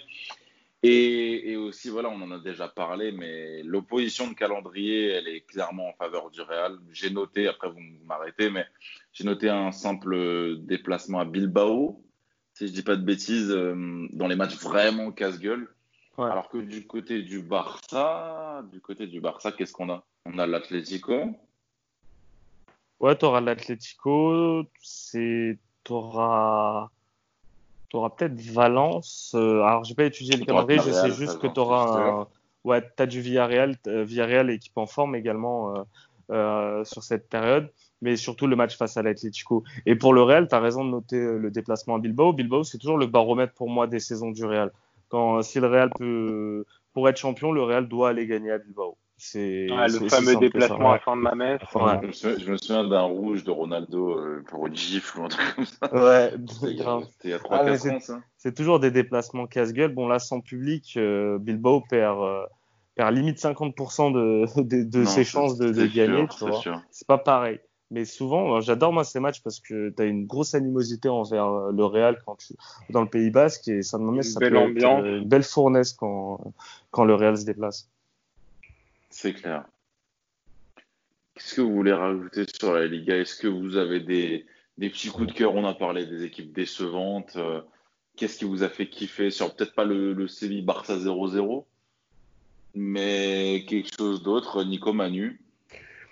[0.85, 5.87] Et, aussi, voilà, on en a déjà parlé, mais l'opposition de calendrier, elle est clairement
[5.87, 6.77] en faveur du Real.
[6.91, 8.65] J'ai noté, après vous m'arrêtez, mais
[9.13, 12.03] j'ai noté un simple déplacement à Bilbao,
[12.53, 15.73] si je dis pas de bêtises, euh, dans les matchs vraiment casse-gueule.
[16.17, 20.03] Alors que du côté du Barça, du côté du Barça, qu'est-ce qu'on a?
[20.25, 21.13] On a l'Atlético.
[22.99, 25.57] Ouais, tu auras l'Atlético, c'est
[25.89, 26.89] auras
[27.89, 29.33] tu auras peut-être Valence.
[29.35, 32.27] Euh, alors, j'ai pas étudié le calendrier, je sais juste que tu auras un.
[32.63, 35.83] Ouais, tu as du Villarreal, euh, Villarreal équipe en forme également euh,
[36.31, 37.69] euh, sur cette période,
[38.01, 39.63] mais surtout le match face à l'Atlético.
[39.85, 42.31] Et pour le Real, tu as raison de noter le déplacement à Bilbao.
[42.31, 44.71] Bilbao, c'est toujours le baromètre pour moi des saisons du Real.
[45.13, 48.97] Quand, si le Real peut, pour être champion, le Real doit aller gagner à Bilbao.
[49.15, 51.61] C'est le fameux déplacement à fin de ma messe.
[51.71, 55.65] Je, me souviens, d'un rouge de Ronaldo euh, pour une gifle ou un truc comme
[55.65, 55.93] ça.
[55.93, 56.71] Ouais, C'était
[57.25, 58.21] il y a 3-4 ah.
[58.37, 59.93] C'est toujours des déplacements casse-gueule.
[59.93, 62.45] Bon, là, sans public, euh, Bilbao perd, euh,
[62.95, 64.13] perd limite 50%
[64.57, 66.25] de, de, de ses chances de, de gagner.
[66.89, 67.59] C'est pas pareil.
[67.93, 71.85] Mais souvent, j'adore moi ces matchs parce que tu as une grosse animosité envers le
[71.85, 72.55] Real quand tu
[72.89, 75.05] dans le Pays Basque et ça me met ça belle ambiance.
[75.05, 76.55] une belle fournaise quand,
[76.89, 77.87] quand le Real se déplace.
[79.11, 79.65] C'est clair.
[81.35, 83.15] Qu'est-ce que vous voulez rajouter sur la Liga?
[83.15, 84.47] Est-ce que vous avez des,
[84.79, 85.53] petits coups de cœur?
[85.53, 87.35] On a parlé des équipes décevantes.
[87.35, 87.61] Euh,
[88.15, 91.63] qu'est-ce qui vous a fait kiffer sur peut-être pas le, le Séville Barça 0-0,
[92.73, 95.39] mais quelque chose d'autre Nico Manu?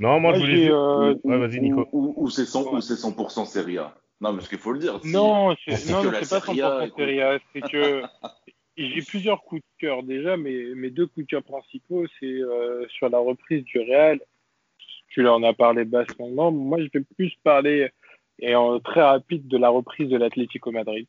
[0.02, 0.72] Non, moi, je voulais.
[0.72, 1.88] Euh, vas-y, Nico.
[1.92, 5.00] Ou, c'est 100%, Serie A Non, parce qu'il faut le dire.
[5.06, 7.38] Non, c'est, non, c'est pas 100% Serie A.
[7.54, 8.02] C'est que
[8.78, 12.88] j'ai plusieurs coups de cœur déjà, mais mes deux coups de cœur principaux, c'est euh,
[12.88, 14.20] sur la reprise du Real.
[15.10, 16.52] Tu en as parlé bassement.
[16.52, 17.92] Moi, je vais plus parler,
[18.40, 21.06] et en très rapide, de la reprise de l'Atlético Madrid.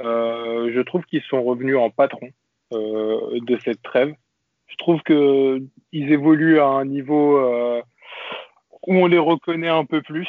[0.00, 2.30] Euh, je trouve qu'ils sont revenus en patron
[2.72, 4.14] euh, de cette trêve.
[4.68, 7.82] Je trouve qu'ils évoluent à un niveau
[8.88, 10.28] où on les reconnaît un peu plus.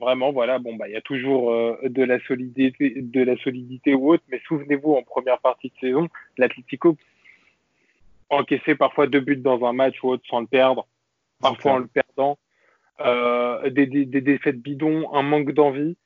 [0.00, 4.40] Vraiment, voilà, bon, bah, il y a toujours euh, de la solidité, ou autre, mais
[4.46, 6.96] souvenez-vous, en première partie de saison, l'Atlético
[8.28, 10.86] encaissait parfois deux buts dans un match ou autre sans le perdre,
[11.40, 12.38] parfois en le perdant,
[13.00, 15.96] euh, des, des, défaites bidons, un manque d'envie.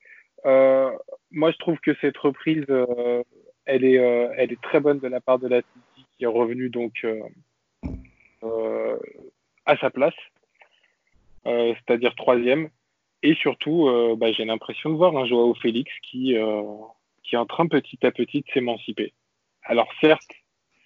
[0.45, 0.91] Euh,
[1.31, 2.67] moi, je trouve que cette reprise,
[3.65, 7.07] elle est, elle est très bonne de la part de l'Atlético qui est revenu donc
[9.67, 10.15] à sa place,
[11.45, 12.71] c'est-à-dire troisième.
[13.25, 16.63] Et surtout, euh, bah, j'ai l'impression de voir un Joao Félix qui, euh,
[17.23, 19.15] qui est en train petit à petit de s'émanciper.
[19.63, 20.31] Alors certes,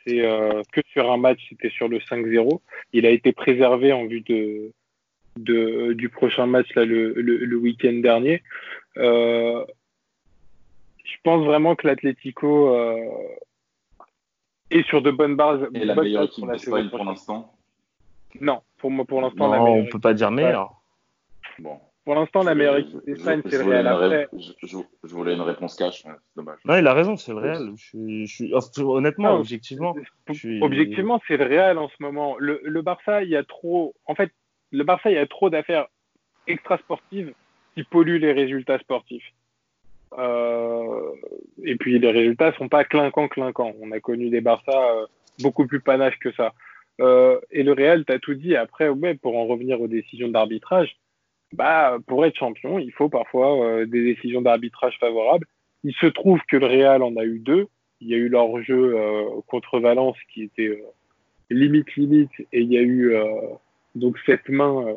[0.07, 2.61] c'est euh, que sur un match, c'était sur le 5-0.
[2.93, 4.71] Il a été préservé en vue de,
[5.37, 8.45] de du prochain match là, le, le, week-end dernier.
[8.95, 9.65] je
[11.25, 12.73] pense vraiment que l'Atlético
[14.71, 15.69] est sur de bonnes bases.
[15.75, 17.58] Et la meilleure équipe d'Espagne pour l'instant
[18.41, 19.85] Non, pour moi pour l'instant, la meilleure.
[19.85, 20.81] On peut pas dire meilleur.
[21.59, 21.79] Bon.
[22.09, 23.87] Pour l'instant, la meilleure équipe d'Espagne, c'est le Real.
[23.87, 24.29] Après...
[24.63, 24.79] Je,
[25.15, 26.59] voulais une réponse cash, c'est dommage.
[26.65, 27.73] Non, il a raison, c'est le Real.
[27.77, 28.51] Je, suis,
[28.83, 29.95] honnêtement, objectivement.
[30.63, 32.37] Objectivement, c'est le Real en ce moment.
[32.39, 33.95] Le, le, Barça, il y a trop.
[34.07, 34.33] En fait,
[34.73, 35.87] le Barça, il y a trop d'affaires
[36.47, 37.35] extra-sportives
[37.75, 39.31] qui polluent les résultats sportifs.
[40.17, 41.11] Euh,
[41.63, 43.75] et puis les résultats sont pas clinquants, clinquants.
[43.83, 45.07] On a connu des Barça euh,
[45.41, 46.55] beaucoup plus panaches que ça.
[47.01, 48.57] Euh, et le Real, tu as tout dit.
[48.57, 50.97] Après, ouais, pour en revenir aux décisions d'arbitrage,
[51.53, 55.47] bah, pour être champion, il faut parfois euh, des décisions d'arbitrage favorables.
[55.85, 57.69] Il se trouve que le Real en a eu deux.
[58.01, 58.97] Il y a eu leur jeu
[59.47, 60.81] contre Valence qui était
[61.51, 63.13] limite limite, et il y a eu
[63.97, 64.95] donc cette main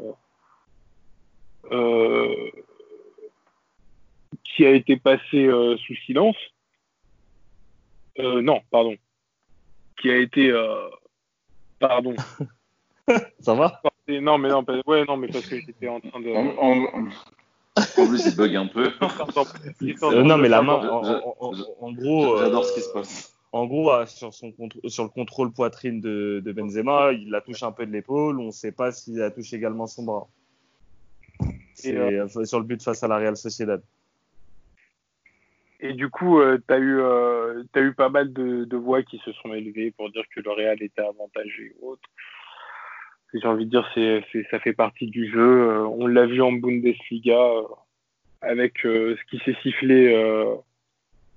[4.44, 5.50] qui a été passée
[5.86, 6.38] sous silence.
[8.20, 8.96] non, pardon.
[10.00, 10.52] Qui a été
[11.82, 12.16] Pardon.
[13.40, 16.30] Ça va Non, mais non, ouais, non, mais parce que j'étais en train de.
[16.60, 18.92] En, plus, il bug un peu.
[20.04, 20.88] Euh, non, mais la main,
[21.80, 22.38] en, gros.
[22.38, 23.34] J'adore ce qui se passe.
[23.34, 24.54] Euh, en gros, euh, sur, son,
[24.88, 28.40] sur le contrôle poitrine de, de, Benzema, il la touche un peu de l'épaule.
[28.40, 30.28] On ne sait pas s'il a touché également son bras.
[31.74, 31.96] C'est
[32.46, 33.82] sur le but face à la Real Sociedad.
[35.82, 39.02] Et du coup, euh, tu as, eu, euh, as eu pas mal de, de, voix
[39.02, 42.08] qui se sont élevées pour dire que le Real était avantagé ou autre.
[43.34, 45.40] J'ai envie de dire, c'est, ça fait partie du jeu.
[45.70, 47.64] Euh, on l'a vu en Bundesliga euh,
[48.42, 50.12] avec ce qui s'est sifflé,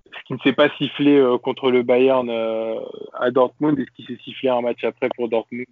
[0.07, 2.31] ce qui ne s'est pas sifflé contre le Bayern
[3.13, 5.67] à Dortmund et ce qui s'est sifflé un match après pour Dortmund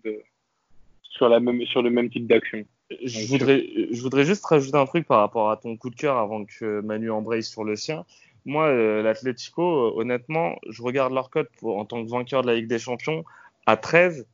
[1.02, 2.64] sur, la même, sur le même type d'action.
[3.02, 6.18] Je voudrais, je voudrais juste rajouter un truc par rapport à ton coup de cœur
[6.18, 8.04] avant que Manu embraye sur le sien.
[8.44, 12.54] Moi, euh, l'Atlético, euh, honnêtement, je regarde leur cote en tant que vainqueur de la
[12.54, 13.24] Ligue des Champions
[13.66, 14.26] à 13.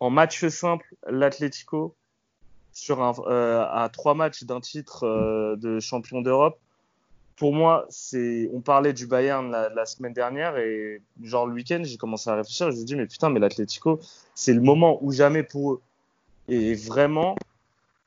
[0.00, 1.94] En match simple, l'Atlético,
[2.72, 6.58] sur euh, à trois matchs d'un titre de champion d'Europe,
[7.36, 7.86] pour moi,
[8.52, 12.36] on parlait du Bayern la, la, semaine dernière et genre le week-end, j'ai commencé à
[12.36, 12.70] réfléchir.
[12.70, 14.00] Je me dis mais putain, mais l'Atlético,
[14.34, 15.82] c'est le moment ou jamais pour eux.
[16.48, 17.36] Et vraiment,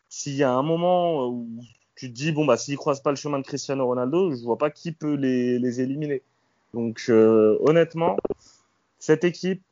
[0.10, 1.46] s'il y a un moment où
[1.98, 4.58] tu te dis, bon, bah, s'ils croisent pas le chemin de Cristiano Ronaldo, je vois
[4.58, 6.22] pas qui peut les, les éliminer.
[6.74, 8.18] Donc, euh, honnêtement,
[9.00, 9.64] cette équipe,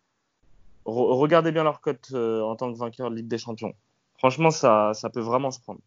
[0.86, 3.74] regardez bien leur cote euh, en tant que vainqueur de Ligue des Champions.
[4.18, 5.82] Franchement, ça, ça peut vraiment se prendre.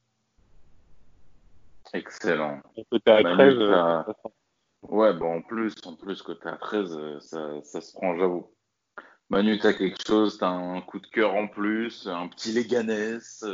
[1.92, 2.60] Excellent.
[2.88, 3.54] Côté à 13.
[3.58, 4.02] Euh,
[4.82, 8.46] ouais, bon, en plus, en plus, côté à 13, ça, ça se prend, j'avoue.
[9.28, 13.44] Manu, t'as quelque chose, t'as un coup de cœur en plus, un petit Léganès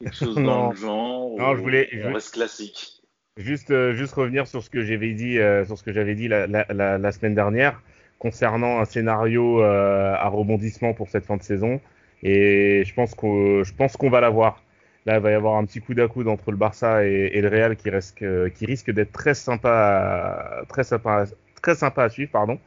[0.00, 1.88] quelque chose dans le genre Non, je voulais.
[2.04, 3.00] On reste classique.
[3.36, 6.28] Juste, euh, juste revenir sur ce que j'avais dit, euh, sur ce que j'avais dit
[6.28, 7.80] la, la, la, la, semaine dernière
[8.18, 11.80] concernant un scénario euh, à rebondissement pour cette fin de saison.
[12.22, 14.62] Et je pense qu'on, je pense qu'on va l'avoir.
[15.06, 17.40] Là, il va y avoir un petit coup d'à coude entre le Barça et, et,
[17.40, 21.24] le Real qui, reste, qui risque d'être très sympa, très sympa,
[21.62, 22.58] très sympa à suivre, pardon.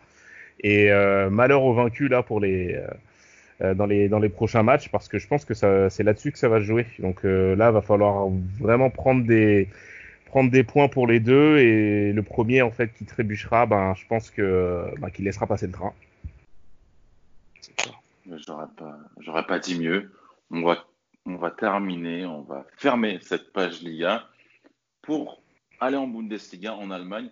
[0.62, 0.90] Et
[1.30, 2.80] malheur aux vaincus là pour les
[3.74, 6.50] dans les dans les prochains matchs parce que je pense que c'est là-dessus que ça
[6.50, 6.86] va jouer.
[7.00, 8.28] Donc euh, là, va falloir
[8.60, 9.70] vraiment prendre des
[10.26, 14.06] prendre des points pour les deux et le premier en fait qui trébuchera, ben je
[14.08, 15.94] pense que ben, qu'il laissera passer le train.
[18.46, 20.12] J'aurais pas j'aurais pas dit mieux.
[20.52, 20.86] On va
[21.26, 24.24] on va terminer, on va fermer cette page Liga
[25.02, 25.42] pour
[25.80, 27.30] aller en Bundesliga en Allemagne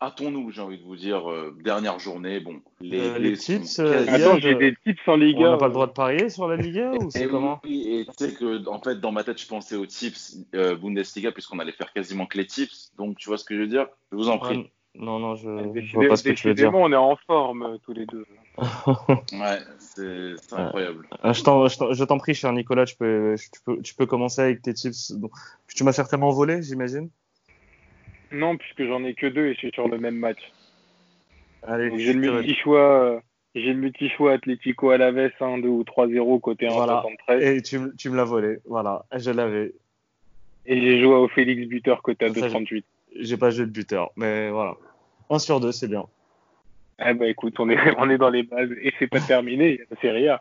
[0.00, 3.78] hâtons-nous, j'ai envie de vous dire, euh, dernière journée, bon, les, euh, les, les tips.
[3.78, 5.48] Euh, Attends, j'ai des tips en Liga.
[5.48, 8.06] On n'a pas le droit de parier sur la Liga ou c'est comment Oui, et
[8.06, 11.58] tu sais que, en fait, dans ma tête, je pensais aux tips euh, Bundesliga puisqu'on
[11.58, 12.92] allait faire quasiment que les tips.
[12.96, 13.86] Donc, tu vois ce que je veux dire?
[14.12, 14.70] Je vous en prie.
[14.94, 16.74] non, non, je, je vois pas ce que tu veux dire.
[16.74, 18.26] on est en forme euh, tous les deux.
[18.58, 21.06] ouais, c'est incroyable.
[21.22, 21.34] Ouais.
[21.34, 25.12] Je t'en prie, cher Nicolas, tu peux, tu, peux, tu peux commencer avec tes tips.
[25.12, 25.32] Donc,
[25.74, 27.10] tu m'as certainement volé, j'imagine?
[28.32, 30.40] Non, puisque j'en ai que deux et je suis sur le même match.
[31.62, 33.02] Allez, j'ai le multi-choix.
[33.02, 33.20] Euh,
[33.54, 36.72] j'ai le Atlético Alaves 1, 2 ou 3-0 côté 1,73.
[36.74, 37.02] Voilà.
[37.40, 38.58] Et tu, tu me l'as volé.
[38.66, 39.72] Voilà, je l'avais.
[40.66, 42.84] Et j'ai joué au Félix buteur côté à 2,38.
[43.18, 44.74] J'ai pas joué de buteur, mais voilà.
[45.30, 46.04] 1 sur 2, c'est bien.
[46.98, 50.00] Eh ben écoute, on est, on est dans les bases et c'est pas terminé, la
[50.00, 50.40] Serie A.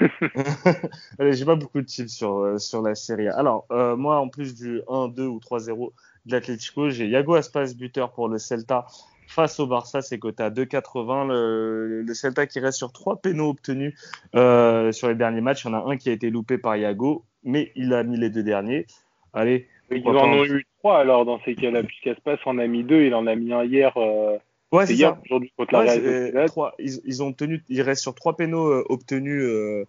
[1.20, 3.36] J'ai pas beaucoup de tips sur, euh, sur la Serie A.
[3.36, 5.92] Alors, euh, moi, en plus du 1, 2 ou 3-0
[6.26, 8.86] de l'Atlético, j'ai Yago Aspas buteur pour le Celta
[9.28, 11.28] face au Barça, c'est coté à 2,80.
[11.28, 13.94] Le, le, Celta qui reste sur trois pénaux obtenus
[14.34, 15.64] euh, sur les derniers matchs.
[15.64, 18.16] Il y en a un qui a été loupé par Yago, mais il a mis
[18.16, 18.86] les deux derniers.
[19.32, 19.68] Allez.
[19.90, 23.14] Ils en ont eu trois alors dans ces cas-là, puisqu'Aspas en a mis deux, il
[23.14, 23.92] en a mis un hier.
[23.96, 24.36] Euh...
[24.72, 28.02] Ouais, c'est hier, aujourd'hui contre ouais, la Real trois, ils, ils, ont obtenu, il reste
[28.02, 29.84] sur trois pénaux euh, obtenus euh,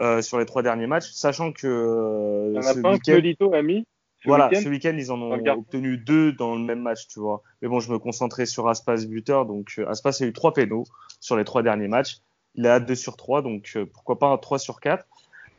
[0.00, 1.66] euh, sur les trois derniers matchs, sachant que.
[1.66, 3.86] Euh, il y en a pas un que Lito a mis
[4.22, 5.58] ce voilà, week ce week-end, ils en ont Regarde.
[5.60, 7.42] obtenu deux dans le même match, tu vois.
[7.62, 9.46] Mais bon, je me concentrais sur Aspas buteur.
[9.46, 10.84] Donc, euh, Aspas a eu trois pénaux
[11.20, 12.18] sur les trois derniers matchs.
[12.56, 15.04] Il a 2 sur 3, donc euh, pourquoi pas un 3 sur 4.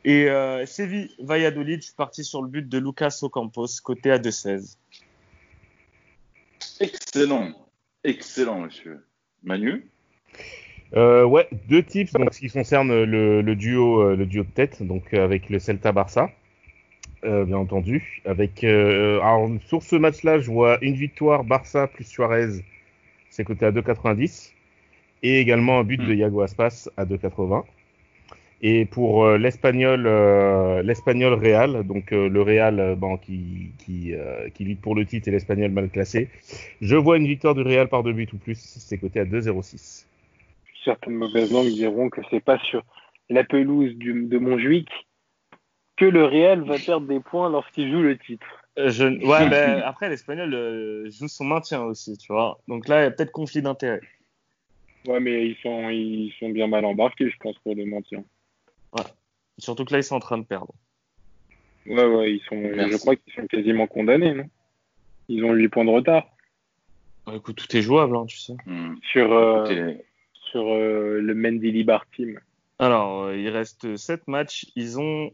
[0.04, 4.18] Et euh, Séville Valladolid, je suis parti sur le but de Lucas Ocampos, côté à
[4.18, 4.76] 2-16.
[6.80, 7.52] Excellent.
[8.04, 9.06] Excellent, monsieur.
[9.44, 9.90] Manu?
[10.94, 14.82] Euh, ouais, deux tips donc ce qui concerne le, le duo le duo de tête
[14.82, 16.30] donc avec le Celta Barça
[17.24, 22.04] euh, bien entendu avec euh, alors sur ce match-là je vois une victoire Barça plus
[22.04, 22.62] Suarez
[23.30, 24.52] c'est coté à 2,90
[25.22, 27.64] et également un but de Iago Aspas à 2,80
[28.60, 34.14] et pour euh, l'espagnol euh, l'espagnol Real donc euh, le Real euh, bon, qui qui,
[34.14, 36.28] euh, qui lutte pour le titre et l'espagnol mal classé
[36.80, 40.06] je vois une victoire du Real par deux buts ou plus c'est coté à 2,06
[40.84, 42.82] Certaines mauvaises langues diront que c'est pas sur
[43.28, 44.88] la pelouse du, de Montjuic
[45.98, 48.46] que le Real va perdre des points lorsqu'il joue le titre.
[48.78, 49.04] Euh, je...
[49.04, 52.60] Ouais, ben, après, l'Espagnol euh, joue son maintien aussi, tu vois.
[52.68, 54.00] Donc là, il y a peut-être conflit d'intérêt.
[55.06, 58.24] Ouais, mais ils sont, ils sont bien mal embarqués, je pense, pour le maintien.
[59.58, 60.72] Surtout que là, ils sont en train de perdre.
[61.86, 62.92] Ouais, ouais, ils sont, Merci.
[62.92, 64.44] je crois qu'ils sont quasiment condamnés, non?
[65.28, 66.28] Ils ont 8 points de retard
[67.26, 68.54] Bah, écoute, tout est jouable, hein, tu sais.
[68.66, 68.96] Hmm.
[69.10, 69.94] sur, euh,
[70.32, 72.38] sur euh, le Mendy Bar Team.
[72.78, 74.66] Alors, euh, il reste 7 matchs.
[74.76, 75.32] Ils ont.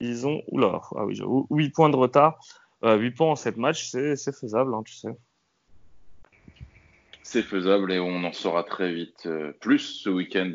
[0.00, 0.42] Ils ont.
[0.48, 2.38] Oula, ah oui, j'avoue, 8 points de retard.
[2.84, 5.08] Euh, 8 points en 7 matchs, c'est faisable, hein, tu sais.
[7.22, 10.52] C'est faisable et on en saura très vite euh, plus ce week-end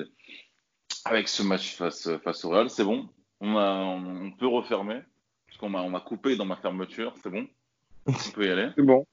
[1.06, 2.70] avec ce match face, face au Real.
[2.70, 3.10] C'est bon
[3.42, 5.00] on, a, on, on peut refermer
[5.48, 7.14] parce qu'on m'a on m'a coupé dans ma fermeture.
[7.22, 7.46] C'est bon
[8.08, 9.06] On peut y aller C'est bon,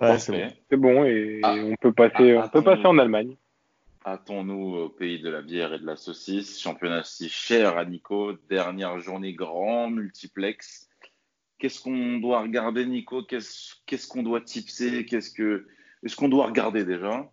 [0.00, 0.38] Ouais, c'est bon.
[0.40, 0.56] Parfait.
[0.70, 1.54] c'est bon, et Ah.
[1.56, 3.36] on peut passer, Ah, on peut passer en Allemagne.
[4.06, 6.60] Hâtons-nous au pays de la bière et de la saucisse.
[6.60, 8.34] Championnat si cher à Nico.
[8.48, 10.88] Dernière journée grand multiplex.
[11.58, 13.24] Qu'est-ce qu'on doit regarder, Nico?
[13.24, 15.04] Qu'est-ce qu'on doit tipser?
[15.06, 15.66] Qu'est-ce que
[16.04, 17.28] est-ce qu'on doit regarder déjà?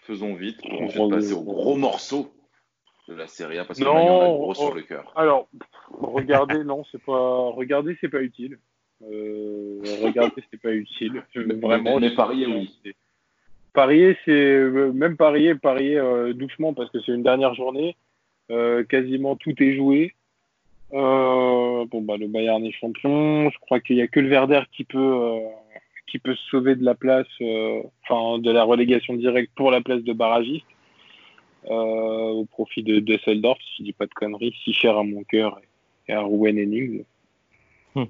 [0.00, 2.34] Faisons vite pour ensuite passer au gros morceau
[3.08, 5.10] de la série A parce que Non, Manu, on a gros sur le cœur.
[5.16, 5.48] Alors,
[5.88, 8.58] regarder, non, c'est pas, regarder, c'est pas utile.
[9.02, 11.24] Euh, regarder, c'est pas utile.
[11.34, 11.98] Vraiment.
[11.98, 12.78] Mais parier, oui.
[13.78, 17.96] Parier, c'est euh, même parier, parier euh, doucement parce que c'est une dernière journée.
[18.50, 20.16] Euh, quasiment tout est joué.
[20.92, 23.48] Euh, bon bah le Bayern est champion.
[23.48, 25.38] Je crois qu'il y a que le Werder qui peut euh,
[26.08, 29.80] qui peut se sauver de la place, euh, enfin de la relégation directe pour la
[29.80, 30.66] place de barragiste
[31.70, 35.22] euh, au profit de Düsseldorf, si je dis pas de conneries, si cher à mon
[35.22, 35.60] cœur
[36.08, 37.04] et à Rouen Henning.
[37.94, 38.06] Hmm.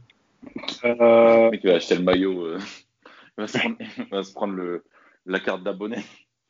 [0.86, 2.42] Euh, Le mec, il va acheter le maillot.
[2.46, 2.58] euh,
[3.36, 4.82] il, va se prendre, il va se prendre le,
[5.28, 5.98] la carte d'abonné.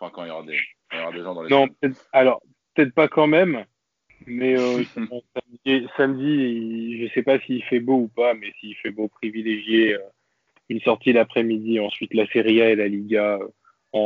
[0.00, 0.58] Enfin, quand il y aura des,
[0.90, 1.66] quand il y aura des gens dans les Non,
[2.12, 2.40] alors
[2.74, 3.64] peut-être pas quand même,
[4.26, 4.82] mais euh,
[5.96, 9.98] samedi, je sais pas s'il fait beau ou pas, mais s'il fait beau, privilégier euh,
[10.68, 13.48] une sortie l'après-midi, ensuite la Serie A et la Liga euh,
[13.92, 13.98] en,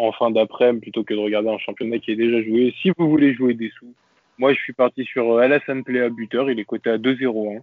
[0.00, 2.74] en, en fin d'après-midi plutôt que de regarder un championnat qui est déjà joué.
[2.82, 3.94] Si vous voulez jouer des sous,
[4.38, 7.60] moi je suis parti sur Alassane Plea buteur, il est coté à 2-0-1.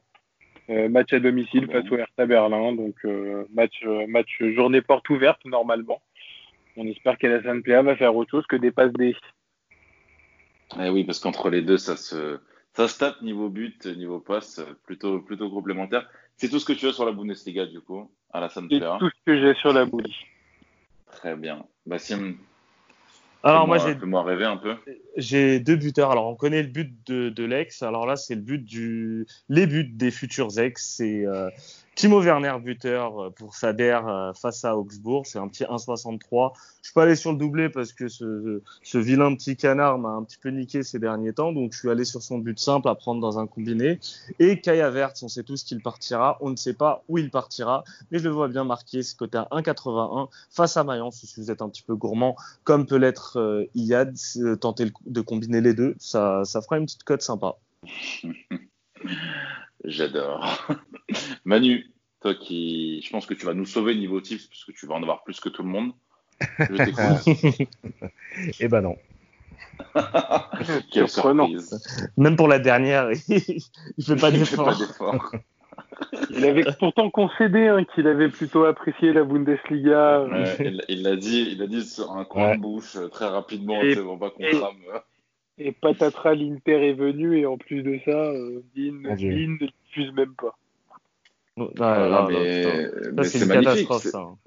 [0.69, 2.95] Euh, match à domicile face au Hertha Berlin, donc
[3.51, 6.01] match, match journée porte ouverte normalement.
[6.77, 9.15] On espère qu'Alassane Plea va faire autre chose que des passes D.
[10.79, 12.39] Eh oui, parce qu'entre les deux, ça se,
[12.73, 16.09] ça se tape niveau but, niveau passe, plutôt, plutôt complémentaire.
[16.37, 18.97] C'est tout ce que tu as sur la Bundesliga, du coup, Alassane C'est Plea.
[18.99, 20.15] tout ce que j'ai sur la boulie.
[21.11, 21.65] Très bien.
[21.85, 22.37] Bassim,
[23.43, 24.75] Alors, moi, j'ai rêver un peu.
[25.17, 26.11] J'ai deux buteurs.
[26.11, 27.81] Alors, on connaît le but de, de l'ex.
[27.81, 30.95] Alors là, c'est le but du, les buts des futurs ex.
[30.95, 31.49] C'est euh,
[32.01, 35.27] Timo Werner buteur euh, pour Sader euh, face à Augsbourg.
[35.27, 36.51] C'est un petit 1,63.
[36.81, 40.23] Je suis pas allé sur le doublé parce que ce, vilain petit canard m'a un
[40.23, 41.51] petit peu niqué ces derniers temps.
[41.51, 43.99] Donc, je suis allé sur son but simple à prendre dans un combiné.
[44.39, 46.39] Et Kaya Vert, on sait tous qu'il partira.
[46.41, 49.03] On ne sait pas où il partira, mais je le vois bien marqué.
[49.03, 51.23] C'est côté à 1,81 face à Mayence.
[51.23, 55.21] Si vous êtes un petit peu gourmand, comme peut l'être euh, Iyad, euh, tenter de
[55.21, 57.57] combiner les deux, ça, ça fera une petite cote sympa.
[59.83, 60.67] J'adore.
[61.45, 61.91] Manu,
[62.21, 64.95] toi qui, je pense que tu vas nous sauver niveau tips, parce que tu vas
[64.95, 65.91] en avoir plus que tout le monde.
[66.59, 67.69] Je t'écoute.
[68.59, 68.95] Eh ben non.
[70.91, 71.47] Quelle Surprenant.
[71.47, 72.09] surprise.
[72.17, 75.31] Même pour la dernière, il fait pas Il fait pas d'effort.
[76.31, 80.23] Il avait pourtant concédé hein, qu'il avait plutôt apprécié la Bundesliga.
[80.23, 80.55] Ouais,
[80.89, 82.57] il l'a dit, il l'a dit sur un coin Ouais.
[82.57, 84.51] de bouche euh, très rapidement, Et- sais, pour pas qu'on et-.
[85.63, 89.15] Et patatras, l'Inter est venu et en plus de ça, euh, Dean.
[89.15, 90.57] Dean ne diffuse même pas.
[91.57, 93.87] Là, mais c'est magnifique.
[94.01, 94.37] c'est- hein.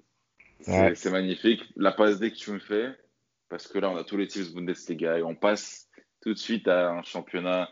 [0.60, 1.10] C'est Ouais.
[1.12, 1.62] magnifique.
[1.76, 2.88] La passe D que tu me fais,
[3.48, 5.88] parce que là, on a tous les tips Bundesliga et on passe
[6.22, 7.68] tout de suite à un championnat,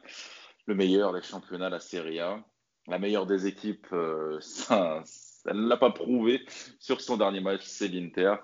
[0.67, 2.45] le meilleur des championnats, la Serie A.
[2.89, 5.03] La meilleure des équipes, euh, ça,
[5.47, 6.43] elle ne l'a pas prouvé
[6.79, 8.35] sur son dernier match, c'est l'Inter.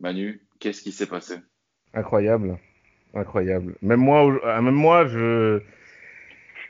[0.00, 1.36] Manu, qu'est-ce qui s'est passé?
[1.94, 2.58] Incroyable.
[3.14, 3.74] Incroyable.
[3.82, 5.60] Même moi, euh, même moi, je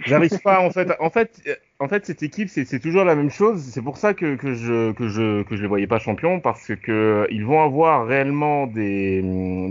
[0.05, 0.93] j'arrive pas en fait.
[0.99, 3.63] En fait, euh, en fait, cette équipe, c'est toujours la même chose.
[3.63, 7.27] C'est pour ça que, je que je que je les voyais pas champions parce que
[7.31, 9.23] ils vont avoir réellement des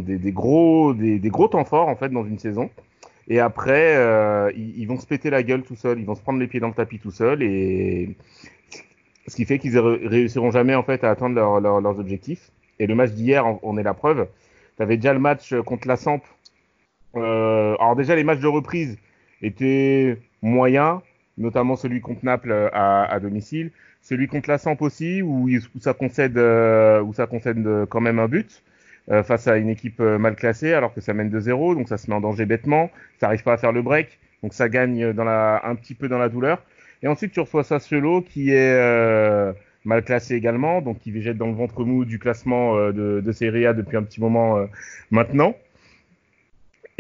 [0.01, 2.69] des, des gros des, gros temps forts en fait dans une saison.
[3.28, 5.99] Et après, euh, ils, vont se péter la gueule tout seuls.
[5.99, 8.15] Ils vont se prendre les pieds dans le tapis tout seuls et
[9.28, 12.51] ce qui fait qu'ils réussiront jamais en fait à atteindre leur, leur, leurs objectifs.
[12.80, 14.28] Et le match d'hier, on est la preuve.
[14.76, 16.24] Tu avais déjà le match contre la Samp.
[17.16, 18.97] Euh, alors déjà les matchs de reprise
[19.41, 21.01] étaient moyens
[21.38, 25.80] notamment celui contre Naples euh, à, à domicile, celui contre la Samp aussi, où, où
[25.80, 28.64] ça concède, euh, où ça concède euh, quand même un but
[29.09, 31.97] euh, face à une équipe mal classée, alors que ça mène de 0 donc ça
[31.97, 32.89] se met en danger bêtement,
[33.20, 36.07] ça arrive pas à faire le break, donc ça gagne dans la, un petit peu
[36.07, 36.64] dans la douleur.
[37.03, 39.53] Et ensuite tu reçois Sassuolo qui est
[39.84, 43.66] mal classé également, donc qui végète dans le ventre mou du classement de, de Serie
[43.66, 44.59] A depuis un petit moment
[45.09, 45.55] maintenant.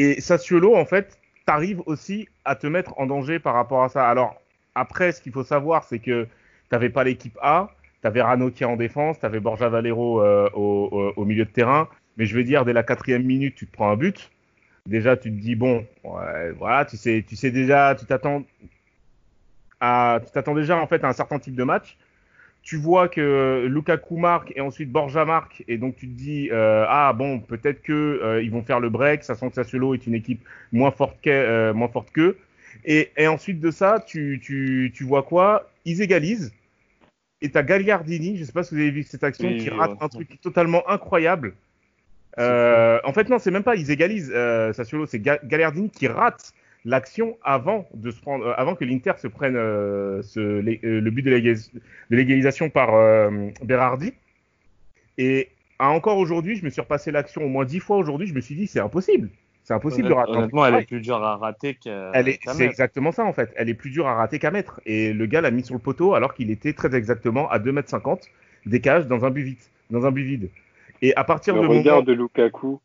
[0.01, 4.09] Et Sassuolo, en fait, t'arrives aussi à te mettre en danger par rapport à ça.
[4.09, 4.41] Alors,
[4.73, 6.27] après, ce qu'il faut savoir, c'est que
[6.69, 7.69] t'avais pas l'équipe A,
[8.01, 11.87] t'avais Ranocchia en défense, t'avais Borja Valero euh, au, milieu de terrain,
[12.17, 14.31] mais je veux dire, dès la quatrième minute, tu te prends un but.
[14.87, 20.31] Déjà, tu te dis, bon, ouais, voilà, tu sais, tu sais déjà, tu t'attends tu
[20.33, 21.95] t'attends déjà, en fait, à un certain type de match
[22.61, 26.85] tu vois que Lukaku marque et ensuite Borja marque et donc tu te dis euh,
[26.87, 30.05] ah bon peut-être que euh, ils vont faire le break, ça sent que Sassuolo est
[30.05, 32.37] une équipe moins forte que euh, moins forte qu'eux.
[32.85, 35.69] Et, et ensuite de ça tu, tu, tu vois quoi?
[35.85, 36.53] Ils égalisent
[37.41, 40.07] et t'as Gagliardini, je sais pas si vous avez vu cette action qui rate un
[40.07, 41.55] truc totalement incroyable.
[42.37, 44.31] Euh, en fait non c'est même pas ils égalisent
[44.73, 46.53] Sassuolo, c'est Gagliardini qui rate
[46.85, 50.99] l'action avant de se prendre, euh, avant que l'Inter se prenne euh, ce, les, euh,
[50.99, 51.31] le but de
[52.09, 54.13] l'égalisation par euh, Berardi.
[55.17, 58.27] Et encore aujourd'hui, je me suis repassé l'action au moins dix fois aujourd'hui.
[58.27, 59.29] Je me suis dit, c'est impossible.
[59.63, 60.37] C'est impossible Honnête, de rater.
[60.37, 62.11] Honnêtement, elle est plus dure à rater qu'à.
[62.13, 63.53] Est, c'est exactement ça en fait.
[63.55, 64.81] Elle est plus dure à rater qu'à mettre.
[64.87, 67.71] Et le gars l'a mis sur le poteau alors qu'il était très exactement à 2
[67.71, 68.23] mètres 50
[68.65, 69.59] des cages dans un but vide,
[69.91, 70.49] dans un but vide.
[71.03, 72.05] Et à partir le de regard moment...
[72.05, 72.79] de Lukaku.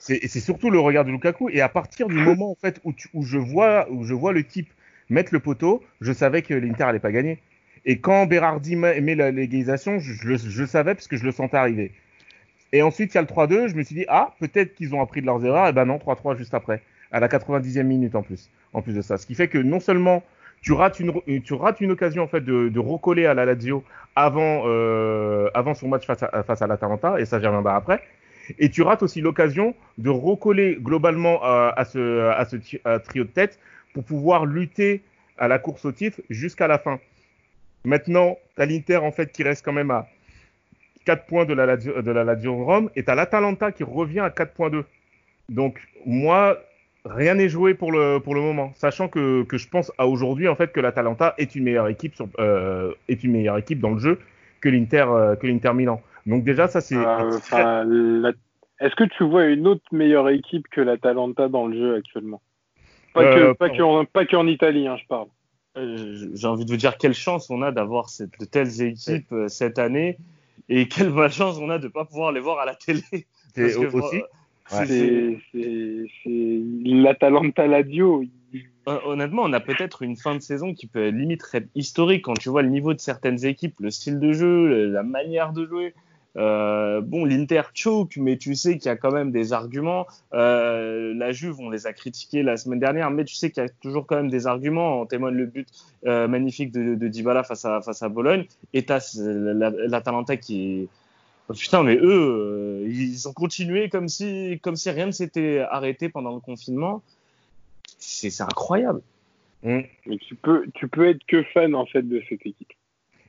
[0.00, 1.50] C'est surtout le regard de Lukaku.
[1.50, 4.70] Et à partir du moment en fait où, je vois où je vois le type
[5.10, 7.38] mettre le poteau, je savais que l'Inter allait pas gagner.
[7.84, 11.92] Et quand Berardi met l'égalisation, je, je, je, savais parce que je le sentais arriver.
[12.72, 13.68] Et ensuite, il y a le 3-2.
[13.68, 15.68] Je me suis dit, ah, peut-être qu'ils ont appris de leurs erreurs.
[15.68, 18.50] Et ben non, 3-3 juste après, à la 90e minute en plus.
[18.72, 20.22] En plus de ça, ce qui fait que non seulement
[20.62, 23.82] tu rates une, tu rates une occasion en fait de, recoller à la Lazio
[24.14, 28.02] avant, euh, avant son match face à, face à et ça reviendrai après.
[28.58, 33.58] Et tu rates aussi l'occasion de recoller globalement à, ce, trio de tête
[33.92, 35.02] pour pouvoir lutter
[35.38, 37.00] à la course au titre jusqu'à la fin.
[37.84, 40.06] Maintenant, t'as l'Inter en fait qui reste quand même à
[41.06, 44.84] 4 points de la Lazio, Rome et t'as l'Atalanta qui revient à 4.2.
[45.48, 46.58] Donc moi,
[47.04, 50.80] rien n'est joué pour le moment, sachant que, je pense à aujourd'hui en fait que
[50.80, 54.18] l'Atalanta est une meilleure équipe euh, est une meilleure équipe dans le jeu
[54.60, 56.02] que l'Inter euh, que l'Inter Milan.
[56.26, 56.96] Donc déjà ça c'est.
[56.96, 57.84] Euh, très...
[57.84, 58.32] la...
[58.80, 62.40] Est-ce que tu vois une autre meilleure équipe que l'Atalanta dans le jeu actuellement?
[63.12, 65.28] Pas que pas qu'en pas qu'en Italie, hein, je parle.
[65.76, 69.48] Euh, J'ai envie de vous dire quelle chance on a d'avoir de telles équipes ouais.
[69.48, 70.18] cette année
[70.68, 73.02] et quelle malchance on a de pas pouvoir les voir à la télé.
[73.54, 74.22] Parce que, aussi.
[74.70, 75.40] C'est
[76.84, 78.24] l'Atalanta Ladio.
[78.86, 82.48] Honnêtement, on a peut-être une fin de saison qui peut limite être historique quand tu
[82.48, 85.94] vois le niveau de certaines équipes, le style de jeu, la manière de jouer.
[86.36, 90.06] Euh, bon, l'Inter choke, mais tu sais qu'il y a quand même des arguments.
[90.32, 93.66] Euh, la Juve, on les a critiqués la semaine dernière, mais tu sais qu'il y
[93.66, 95.00] a toujours quand même des arguments.
[95.00, 95.68] En témoigne le but
[96.06, 98.44] euh, magnifique de, de Dybala face à face à Bologne.
[98.72, 100.88] Et t'as l'Atalanta qui est
[101.50, 106.08] Oh, putain, mais eux, ils ont continué comme si, comme si rien ne s'était arrêté
[106.08, 107.02] pendant le confinement.
[107.98, 109.02] C'est incroyable.
[109.64, 109.80] Mmh.
[110.20, 112.72] Tu peux, tu peux être que fan en fait de cette équipe.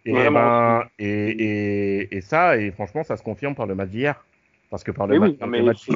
[0.05, 4.25] Et, ben, et, et, et, ça, et franchement, ça se confirme par le match d'hier.
[4.69, 5.89] Parce que par le, oui, match, le match,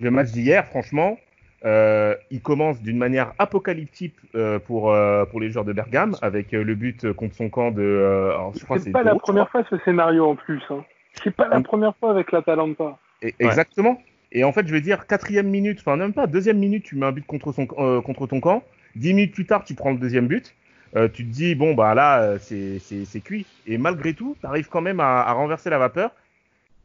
[0.00, 1.18] le match d'hier, franchement,
[1.66, 6.52] euh, il commence d'une manière apocalyptique euh, pour, euh, pour les joueurs de Bergame, avec
[6.52, 7.82] le but contre son camp de.
[7.82, 8.32] Euh,
[8.78, 10.62] c'est pas la première fois ce scénario en plus.
[10.70, 10.84] Hein.
[11.22, 12.98] C'est pas la première fois avec l'Atalanta.
[13.38, 13.90] Exactement.
[13.90, 14.04] Ouais.
[14.32, 17.06] Et en fait, je veux dire, quatrième minute, enfin même pas, deuxième minute, tu mets
[17.06, 18.64] un but contre, son, euh, contre ton camp.
[18.96, 20.54] Dix minutes plus tard, tu prends le deuxième but.
[20.96, 23.46] Euh, tu te dis, bon, bah là, c'est cuit.
[23.66, 26.12] Et malgré tout, tu arrives quand même à, renverser la vapeur,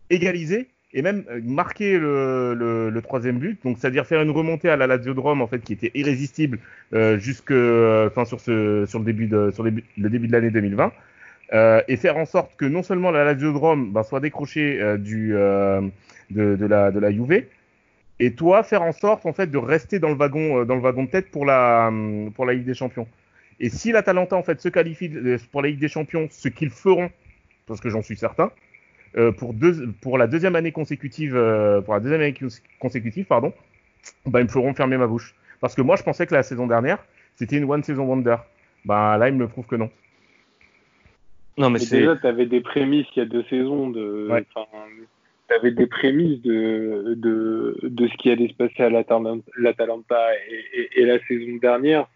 [0.09, 3.59] égaliser et même marquer le, le, troisième but.
[3.63, 6.59] Donc, c'est-à-dire faire une remontée à la Lazio de Rome, en fait, qui était irrésistible
[6.93, 9.51] euh, jusque, enfin, sur, sur le début de,
[9.97, 10.91] de l'année 2020.
[11.51, 14.79] Euh, et faire en sorte que non seulement la Lazio de Rome ben, soit décrochée
[14.79, 15.81] euh, du, euh,
[16.29, 17.43] de, de, la, de la Juve,
[18.19, 21.05] et toi faire en sorte en fait de rester dans le wagon, dans le wagon
[21.05, 21.91] de tête pour la,
[22.35, 23.07] pour la Ligue des Champions.
[23.59, 25.09] Et si l'Atalanta en fait se qualifie
[25.51, 27.09] pour la Ligue des Champions, ce qu'ils feront,
[27.67, 28.51] parce que j'en suis certain,
[29.17, 32.35] euh, pour, deux, pour la deuxième année consécutive, euh, pour la deuxième année
[32.79, 33.53] consécutive, pardon,
[34.25, 35.35] bah, ils me feront fermer ma bouche.
[35.61, 36.99] Parce que moi, je pensais que la saison dernière,
[37.35, 38.37] c'était une one season wonder.
[38.85, 39.89] Bah là, ils me prouvent que non.
[41.57, 44.29] Non, mais, déjà, tu avais des prémices il y a deux saisons de.
[45.49, 51.01] Tu avais des prémices de, de, de ce qui allait se passer à l'Atalanta et,
[51.01, 52.07] et, la saison dernière.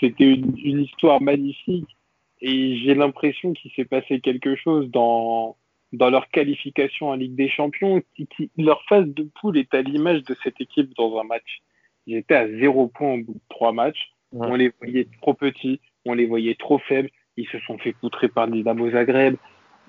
[0.00, 1.96] C'était une, une histoire magnifique
[2.40, 5.56] et j'ai l'impression qu'il s'est passé quelque chose dans,
[5.92, 8.02] dans leur qualification en Ligue des Champions.
[8.14, 11.62] Qui, leur phase de poule est à l'image de cette équipe dans un match.
[12.06, 14.10] Ils étaient à zéro point au bout de trois matchs.
[14.32, 17.08] On les voyait trop petits, on les voyait trop faibles.
[17.38, 19.36] Ils se sont fait poutrer par Dynamo Zagreb.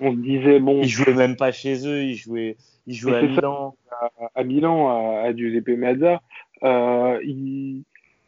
[0.00, 0.80] On se disait, bon.
[0.80, 2.56] Ils jouaient même pas chez eux, ils jouaient,
[2.86, 3.76] ils jouaient à Milan.
[4.34, 6.22] à, Milan, à, à Giuseppe Meazza.
[6.62, 7.20] Euh,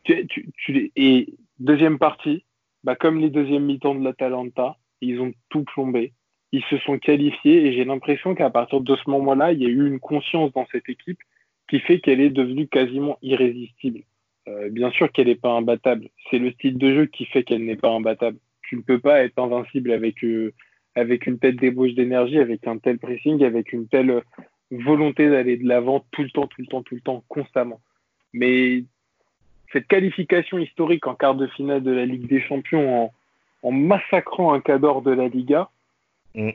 [0.04, 2.44] tu, tu, tu, et deuxième partie,
[2.82, 6.12] bah, comme les deuxièmes mi-temps de l'Atalanta, ils ont tout plombé.
[6.52, 9.68] Ils se sont qualifiés et j'ai l'impression qu'à partir de ce moment-là, il y a
[9.68, 11.20] eu une conscience dans cette équipe
[11.68, 14.00] qui fait qu'elle est devenue quasiment irrésistible.
[14.48, 16.08] Euh, bien sûr qu'elle n'est pas imbattable.
[16.30, 18.38] C'est le style de jeu qui fait qu'elle n'est pas imbattable.
[18.62, 20.52] Tu ne peux pas être invincible avec, euh,
[20.94, 24.22] avec une telle débauche d'énergie, avec un tel pressing, avec une telle
[24.70, 27.80] volonté d'aller de l'avant tout le temps, tout le temps, tout le temps, constamment.
[28.32, 28.84] Mais
[29.72, 33.10] cette qualification historique en quart de finale de la Ligue des Champions
[33.62, 35.70] en, massacrant un cadre de la Liga,
[36.34, 36.50] mm.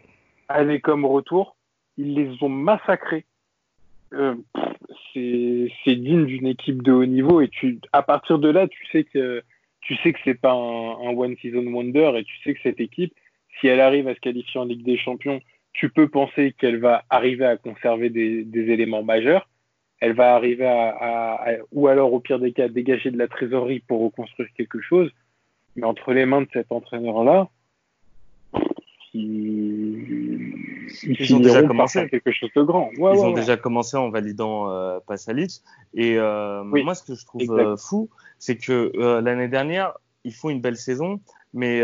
[0.50, 1.56] aller comme retour,
[1.98, 3.26] ils les ont massacrés.
[4.14, 4.36] Euh,
[5.14, 9.04] c'est digne d'une équipe de haut niveau et tu, à partir de là, tu sais
[9.04, 9.44] que
[9.82, 13.14] tu sais que c'est pas un, one season wonder et tu sais que cette équipe,
[13.60, 15.42] si elle arrive à se qualifier en Ligue des Champions,
[15.74, 19.48] tu peux penser qu'elle va arriver à conserver des éléments majeurs
[20.06, 24.02] elle va arriver à, ou alors au pire des cas, dégager de la trésorerie pour
[24.02, 25.10] reconstruire quelque chose.
[25.76, 27.50] Mais entre les mains de cet entraîneur-là,
[29.16, 30.54] ils,
[31.34, 32.92] ont déjà commencé quelque chose de grand.
[32.94, 35.64] ils ont déjà commencé en validant euh, Pasalic.
[35.96, 39.94] Et euh, moi, ce que je trouve euh, fou, c'est que euh, l'année dernière,
[40.24, 41.20] ils font une belle saison,
[41.54, 41.82] mais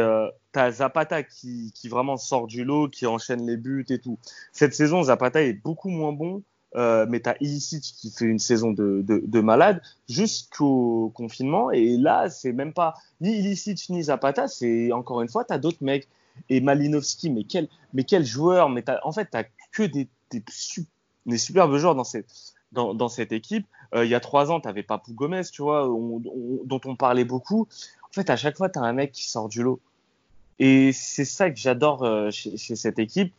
[0.53, 4.19] tu as Zapata qui, qui vraiment sort du lot, qui enchaîne les buts et tout.
[4.51, 6.43] Cette saison, Zapata est beaucoup moins bon
[6.75, 11.71] euh, mais t'as Ilicic qui fait une saison de, de, de malade jusqu'au confinement.
[11.71, 15.83] Et là, c'est même pas ni Ilicic ni Zapata, c'est encore une fois, t'as d'autres
[15.83, 16.07] mecs.
[16.49, 21.37] Et Malinowski, mais quel, mais quel joueur Mais as, en fait, t'as que des, des,
[21.37, 22.27] superbes joueurs dans cette,
[22.71, 23.67] dans, cette équipe.
[23.93, 27.67] Euh, il y a trois ans, t'avais Papou Gomez, tu vois, dont on parlait beaucoup.
[28.09, 29.79] En fait, à chaque fois, t'as un mec qui sort du lot.
[30.59, 33.33] Et c'est ça que j'adore euh, chez, cette équipe.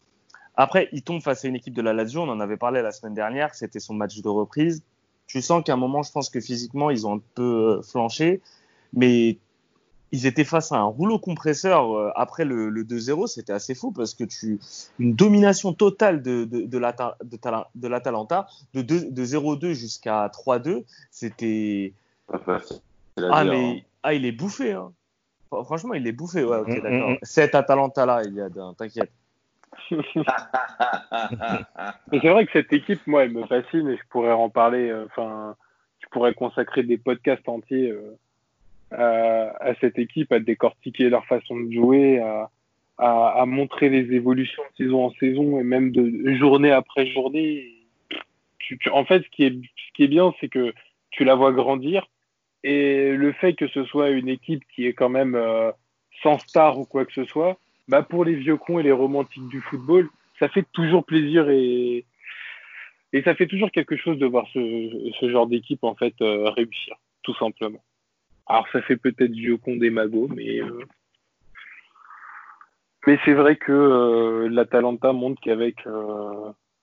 [0.55, 2.23] Après, il tombe face à une équipe de la Lazio.
[2.23, 3.55] On en avait parlé la semaine dernière.
[3.55, 4.83] C'était son match de reprise.
[5.27, 8.43] Tu sens qu'à un moment, je pense que physiquement, ils ont un peu euh, flanché.
[8.93, 9.39] Mais
[10.13, 13.27] ils étaient face à un rouleau compresseur euh, après le, 2-0.
[13.29, 14.61] C'était assez fou parce que tu
[14.99, 20.85] une domination totale de, de, de l'Atalanta de, de 0-2 jusqu'à 3-2.
[21.11, 21.95] C'était.
[22.29, 23.81] Ah, mais hein.
[24.03, 24.73] ah, il est bouffé.
[24.73, 24.93] Hein.
[25.65, 26.45] Franchement, il est bouffé.
[26.45, 27.11] Ouais, ok, mm, mm, d'accord.
[27.11, 27.19] Mm.
[27.23, 29.11] Cet Atalanta-là, il y a t'inquiète.
[29.91, 30.03] Mais
[32.21, 34.91] c'est vrai que cette équipe, moi, elle me fascine et je pourrais en parler.
[34.91, 35.57] Euh, enfin,
[36.01, 37.95] je pourrais consacrer des podcasts entiers
[38.93, 42.21] euh, à, cette équipe, à décortiquer leur façon de jouer,
[42.99, 47.87] à, montrer les évolutions de saison en saison et même de journée après journée.
[48.93, 50.75] en fait, ce qui est, ce qui est bien, c'est que
[51.11, 52.07] tu la vois grandir
[52.65, 55.73] et le fait que ce soit une équipe qui est quand même euh,
[56.23, 57.59] sans star ou quoi que ce soit,
[57.89, 60.09] bah pour les vieux cons et les romantiques du football,
[60.39, 62.05] ça fait toujours plaisir et,
[63.13, 66.51] et ça fait toujours quelque chose de voir ce, ce genre d'équipe en fait euh,
[66.51, 67.83] réussir, tout simplement.
[68.47, 70.85] Alors ça fait peut-être vieux con des magots, mais euh,
[73.07, 75.77] mais c'est vrai que euh, l'Atalanta montre qu'avec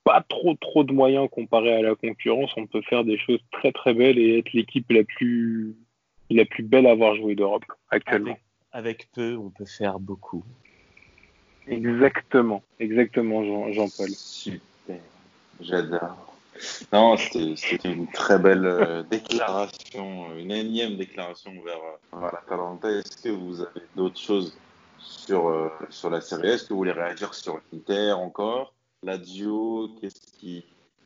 [0.04, 3.72] pas trop trop de moyens comparé à la concurrence, on peut faire des choses très
[3.72, 5.74] très belles et être l'équipe la plus
[6.30, 8.38] la plus belle à avoir joué d'Europe actuellement.
[8.72, 10.44] avec peu, on peut faire beaucoup.
[11.70, 14.10] Exactement, exactement, Jean-Paul.
[14.10, 14.98] Super,
[15.60, 16.30] j'adore.
[16.92, 22.90] Non, c'était une très belle euh, déclaration, une énième déclaration vers, euh, vers l'Atalanta.
[22.90, 24.58] Est-ce que vous avez d'autres choses
[24.98, 28.74] sur, euh, sur la série Est-ce que vous voulez réagir sur l'Inter encore?
[29.02, 29.88] La Dio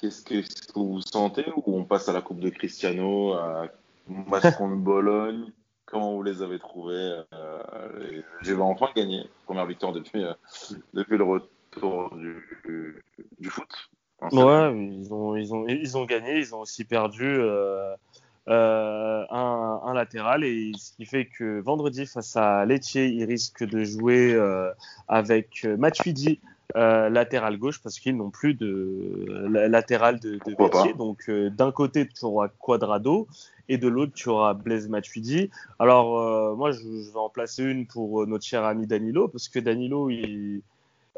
[0.00, 0.42] Qu'est-ce que
[0.74, 1.44] vous sentez?
[1.54, 3.68] Ou on passe à la Coupe de Cristiano, à
[4.08, 5.52] match contre Bologne?
[5.86, 9.28] Comment vous les avez trouvés euh, J'ai enfin gagné.
[9.44, 10.32] Première victoire depuis, euh,
[10.94, 13.04] depuis le retour du,
[13.38, 13.68] du foot.
[14.32, 17.26] Ouais, ils ont, ils, ont, ils ont gagné, ils ont aussi perdu.
[17.26, 17.94] Euh,
[18.46, 23.64] euh, un, un, latéral et ce qui fait que vendredi face à Lecce, il risque
[23.64, 24.38] de jouer
[25.08, 26.40] avec Matuidi
[26.76, 30.94] euh, latéral gauche parce qu'ils n'ont plus de latéral de, de métier.
[30.94, 33.28] Donc d'un côté tu auras Quadrado
[33.68, 35.50] et de l'autre tu auras Blaise Matuidi.
[35.78, 39.58] Alors moi je, je, vais en placer une pour notre cher ami Danilo parce que
[39.58, 40.62] Danilo il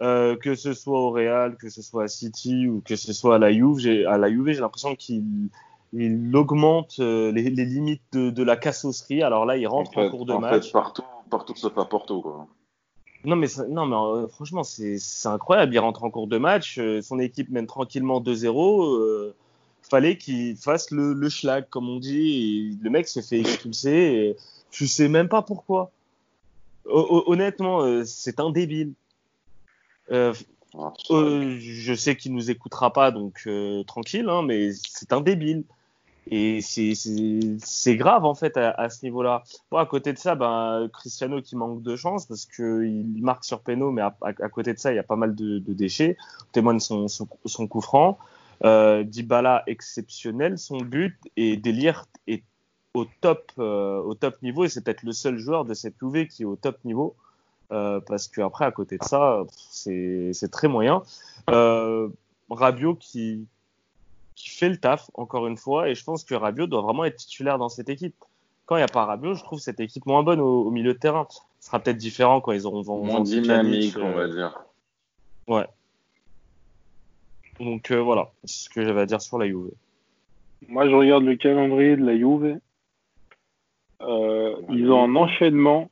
[0.02, 3.36] euh, que ce soit au Real, que ce soit à City ou que ce soit
[3.36, 5.48] à la Juve, j'ai, à la Juve, j'ai l'impression qu'il
[5.92, 9.22] il augmente euh, les, les, limites de, de, la cassosserie.
[9.22, 10.66] Alors là, il rentre en, cours de en match.
[10.66, 12.46] Fait, partout, partout sauf à Porto, quoi.
[13.26, 15.74] Non mais, non, mais euh, franchement, c'est, incroyable.
[15.74, 18.84] Il rentre en cours de match, euh, son équipe mène tranquillement 2-0.
[18.86, 19.34] Euh,
[19.82, 22.72] fallait qu'il fasse le, le schlag, comme on dit.
[22.78, 23.90] Et le mec se fait expulser.
[23.90, 24.36] Et
[24.70, 25.90] je sais même pas pourquoi.
[26.86, 28.94] Honnêtement, c'est un débile.
[30.12, 30.32] Euh,
[31.10, 35.64] euh, je sais qu'il nous écoutera pas, donc euh, tranquille, hein, mais c'est un débile.
[36.28, 39.44] Et c'est grave en fait à, ce niveau-là.
[39.70, 43.60] Bon, à côté de ça, ben, Cristiano qui manque de chance parce qu'il marque sur
[43.60, 46.16] péno, mais à, côté de ça, il y a pas mal de, déchets.
[46.52, 48.18] témoigne son, son, coup franc.
[48.64, 52.42] Euh, Dybala exceptionnel, son but et Delire est
[52.94, 56.26] au top, euh, au top niveau et c'est peut-être le seul joueur de cette UV
[56.26, 57.14] qui est au top niveau.
[57.72, 61.02] Euh, parce que après à côté de ça c'est très moyen
[61.50, 62.08] euh,
[62.48, 63.48] Rabiot qui
[64.36, 67.16] qui fait le taf encore une fois et je pense que Rabiot doit vraiment être
[67.16, 68.14] titulaire dans cette équipe.
[68.66, 70.92] Quand il n'y a pas Rabiot je trouve cette équipe moins bonne au, au milieu
[70.92, 71.26] de terrain.
[71.60, 74.60] Ce sera peut-être différent quand ils auront moins dynamique on va dire.
[75.48, 75.66] Ouais.
[77.58, 78.30] Donc euh, voilà.
[78.44, 79.72] C'est ce que j'avais à dire sur la Juve.
[80.68, 82.60] Moi je regarde le calendrier de la Juve.
[84.00, 85.90] Ils ont un enchaînement.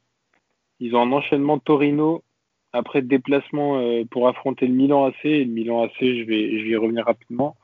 [0.80, 2.22] Ils ont un enchaînement Torino
[2.74, 5.24] après déplacement euh, pour affronter le Milan AC.
[5.24, 7.56] Et le Milan AC, je vais, je vais y revenir rapidement.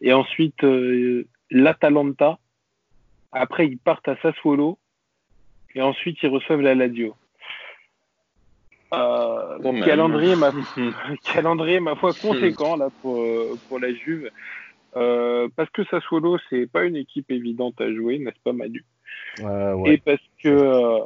[0.00, 2.38] Et ensuite, euh, l'Atalanta.
[3.32, 4.78] Après, ils partent à Sassuolo.
[5.74, 7.14] Et ensuite, ils reçoivent la Lazio.
[8.94, 10.50] Euh, bon, calendrier, ma,
[11.34, 13.22] calendrier, ma foi, conséquent là, pour,
[13.68, 14.30] pour la Juve.
[14.96, 18.84] Euh, parce que Sassuolo, c'est pas une équipe évidente à jouer, n'est-ce pas, Madu
[19.40, 19.94] euh, ouais.
[19.94, 20.98] Et parce que euh,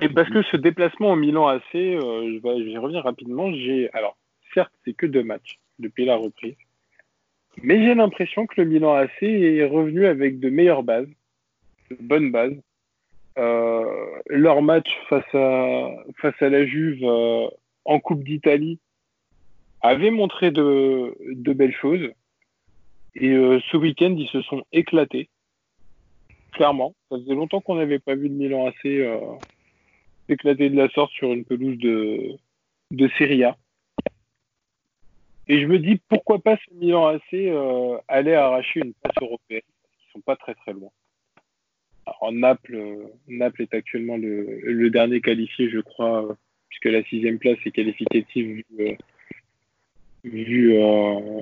[0.00, 3.52] et parce que ce déplacement au Milan AC, euh, je, vais, je vais revenir rapidement.
[3.52, 4.16] J'ai, alors,
[4.54, 6.54] certes, c'est que deux matchs depuis la reprise,
[7.62, 11.08] mais j'ai l'impression que le Milan AC est revenu avec de meilleures bases,
[11.90, 12.56] de bonnes bases.
[13.38, 13.84] Euh,
[14.26, 15.88] leur match face à
[16.18, 17.46] face à la Juve euh,
[17.84, 18.78] en Coupe d'Italie
[19.82, 22.10] avait montré de, de belles choses.
[23.14, 25.28] Et euh, ce week-end, ils se sont éclatés.
[26.52, 28.86] Clairement, ça faisait longtemps qu'on n'avait pas vu le Milan AC
[30.28, 32.36] éclaté de la sorte sur une pelouse de,
[32.90, 33.56] de Serie A.
[35.50, 39.62] Et je me dis pourquoi pas ce Milan AC euh, aller arracher une place européenne
[39.82, 40.90] parce qu'ils sont pas très très loin.
[42.06, 46.34] Alors Naples, euh, Naples est actuellement le, le, dernier qualifié, je crois, euh,
[46.68, 48.62] puisque la sixième place est qualificative
[50.22, 51.40] vu, euh,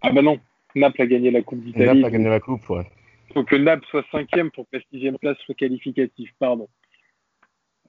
[0.00, 0.40] ah bah non,
[0.74, 1.84] Naples a gagné la Coupe d'Italie.
[1.84, 2.86] Naples a gagné la Coupe, ouais.
[3.34, 6.66] Faut que Naples soit cinquième pour que la sixième place soit qualificative, pardon.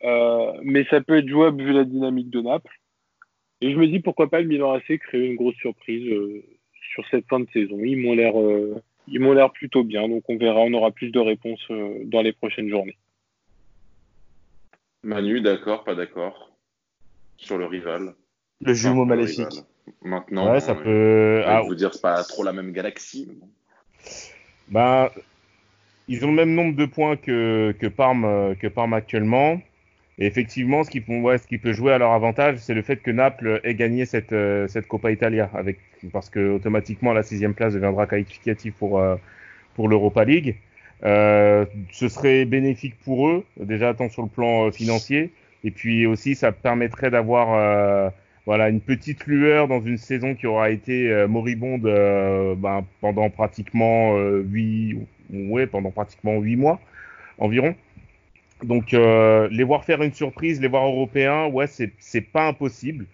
[0.04, 2.78] Euh, mais ça peut être jouable vu la dynamique de Naples.
[3.62, 6.44] Et je me dis pourquoi pas le Milan AC créer une grosse surprise euh,
[6.94, 7.80] sur cette fin de saison.
[7.80, 11.10] Ils m'ont l'air, euh, ils m'ont l'air plutôt bien, donc on verra, on aura plus
[11.10, 12.98] de réponses euh, dans les prochaines journées.
[15.04, 16.52] Manu, d'accord, pas d'accord?
[17.38, 18.14] Sur le rival.
[18.62, 19.48] Le jumeau enfin, maléfique.
[20.04, 21.42] Le Maintenant, ouais, ça peut.
[21.46, 23.30] Ah, vous dire c'est pas trop la même galaxie.
[24.68, 25.14] Bah,
[26.10, 29.62] ils ont le même nombre de points que que Parme, que Parme actuellement.
[30.20, 32.98] Et effectivement, ce qui, ouais, ce qui peut jouer à leur avantage, c'est le fait
[32.98, 35.78] que Naples ait gagné cette, euh, cette Coppa Italia, avec,
[36.12, 39.16] parce que automatiquement la sixième place deviendra qualificative pour, euh,
[39.76, 40.56] pour l'Europa League.
[41.04, 45.32] Euh, ce serait bénéfique pour eux, déjà tant sur le plan financier,
[45.64, 48.12] et puis aussi ça permettrait d'avoir
[48.48, 51.84] voilà une petite lueur dans une saison qui aura été moribonde
[52.58, 54.98] ben, pendant pratiquement huit,
[55.32, 56.80] ouais, pendant pratiquement huit mois
[57.38, 57.76] environ.
[58.64, 63.06] Donc euh, les voir faire une surprise, les voir européens, ouais, c'est pas impossible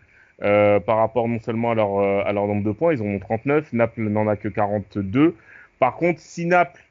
[0.41, 3.19] euh, par rapport non seulement à leur euh, à leur nombre de points, ils ont
[3.19, 5.35] 39, Naples n'en a que 42.
[5.79, 6.81] Par contre, si Naples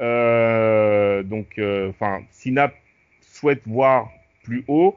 [0.00, 2.76] euh, donc enfin si Naples
[3.20, 4.10] souhaite voir
[4.42, 4.96] plus haut,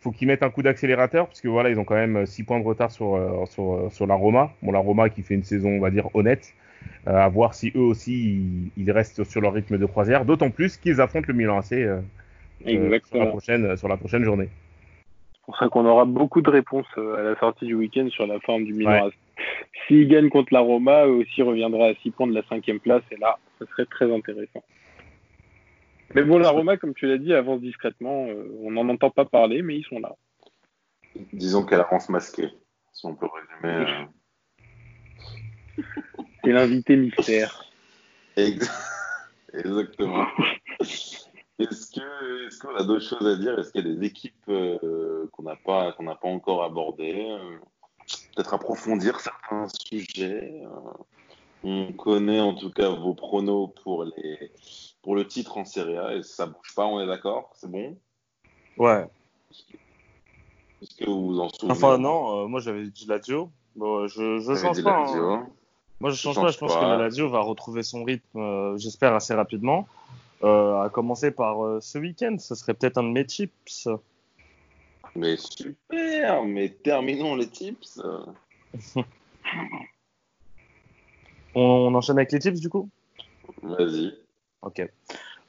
[0.00, 2.58] faut qu'ils mettent un coup d'accélérateur parce que voilà, ils ont quand même 6 points
[2.58, 4.52] de retard sur sur sur la Roma.
[4.62, 6.54] Bon la Roma qui fait une saison on va dire honnête.
[7.06, 8.12] à voir si eux aussi
[8.76, 11.72] ils, ils restent sur leur rythme de croisière, d'autant plus qu'ils affrontent le Milan AC
[12.66, 14.48] euh, sur, la prochaine, sur la prochaine journée.
[15.32, 18.26] C'est pour ça qu'on aura beaucoup de réponses euh, à la sortie du week-end sur
[18.26, 19.06] la forme du Milan.
[19.06, 19.12] Ouais.
[19.86, 23.02] S'ils gagnent contre la Roma, eux aussi reviendra à 6 points de la cinquième place.
[23.10, 24.62] Et là, ça serait très intéressant.
[26.14, 28.26] Mais bon, la Roma, comme tu l'as dit, avance discrètement.
[28.28, 30.14] Euh, on n'en entend pas parler, mais ils sont là.
[31.32, 32.48] Disons qu'elle avance masquée,
[32.92, 33.92] si on peut résumer.
[35.78, 35.82] Euh.
[36.44, 37.64] C'est l'invité mystère.
[38.36, 40.26] Exactement.
[41.58, 43.58] Est-ce qu'on a d'autres choses à dire?
[43.58, 47.36] Est-ce qu'il y a des équipes euh, qu'on n'a pas, qu'on n'a pas encore abordées
[48.34, 50.62] Peut-être approfondir certains sujets.
[51.64, 54.52] on connaît en tout cas vos pronos pour les
[55.02, 57.50] pour le titre en Serie A et ça bouge pas, on est d'accord?
[57.54, 57.96] C'est bon?
[58.76, 59.06] Ouais.
[60.82, 61.72] Est-ce que vous vous en souvenez?
[61.72, 63.50] Enfin, non, euh, moi j'avais dit Lazio.
[63.74, 65.06] Bon, je je change pas.
[65.08, 65.46] Hein.
[66.00, 69.14] Moi je change, pas, je pense que la Lazio va retrouver son rythme, euh, j'espère,
[69.14, 69.88] assez rapidement.
[70.44, 73.88] Euh, à commencer par euh, ce week-end, ce serait peut-être un de mes tips.
[75.16, 78.00] Mais super, mais terminons les tips.
[81.54, 82.88] on, enchaîne avec les tips du coup?
[83.62, 84.14] Vas-y.
[84.62, 84.88] Ok.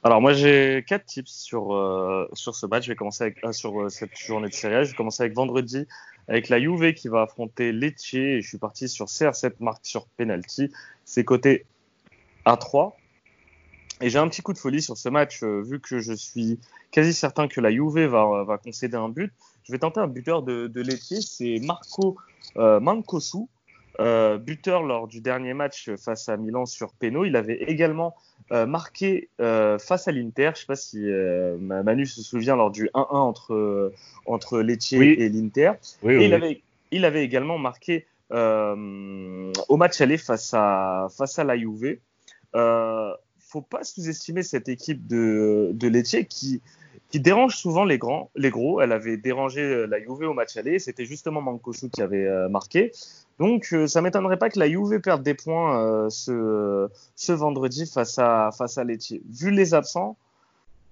[0.02, 2.84] Alors moi j'ai quatre tips sur euh, sur ce match.
[2.84, 4.84] Je vais commencer avec euh, sur euh, cette journée de série.
[4.84, 5.86] Je vais commencer avec vendredi
[6.26, 8.14] avec la Juve qui va affronter Lecce.
[8.14, 10.72] Et je suis parti sur CR7 marque sur penalty.
[11.04, 11.66] C'est côté
[12.46, 12.94] A3.
[14.00, 16.58] Et j'ai un petit coup de folie sur ce match vu que je suis
[16.90, 19.32] quasi certain que la Juve va va concéder un but.
[19.64, 21.20] Je vais tenter un buteur de, de Lecce.
[21.20, 22.16] C'est Marco
[22.56, 23.46] Mancosu.
[23.98, 27.24] buteur lors du dernier match face à Milan sur Peno.
[27.24, 28.14] Il avait également
[28.52, 30.46] euh, marqué euh, face à l'Inter.
[30.46, 33.92] Je ne sais pas si euh, Manu se souvient lors du 1-1 entre,
[34.26, 35.72] entre Lecce et l'Inter.
[36.02, 41.56] Oui, il, avait, il avait également marqué au match aller face à, face à la
[41.56, 41.98] Juve.
[43.50, 46.60] Euh, faut pas sous-estimer cette équipe de, de Lecce qui,
[47.10, 48.80] qui dérange souvent les grands, les gros.
[48.80, 50.78] Elle avait dérangé la Juve au match aller.
[50.78, 52.92] C'était justement Mancosu qui avait marqué.
[53.40, 57.86] Donc, euh, ça m'étonnerait pas que la Juve perde des points euh, ce, ce vendredi
[57.86, 59.14] face à, face à Lecce.
[59.30, 60.18] Vu les absents,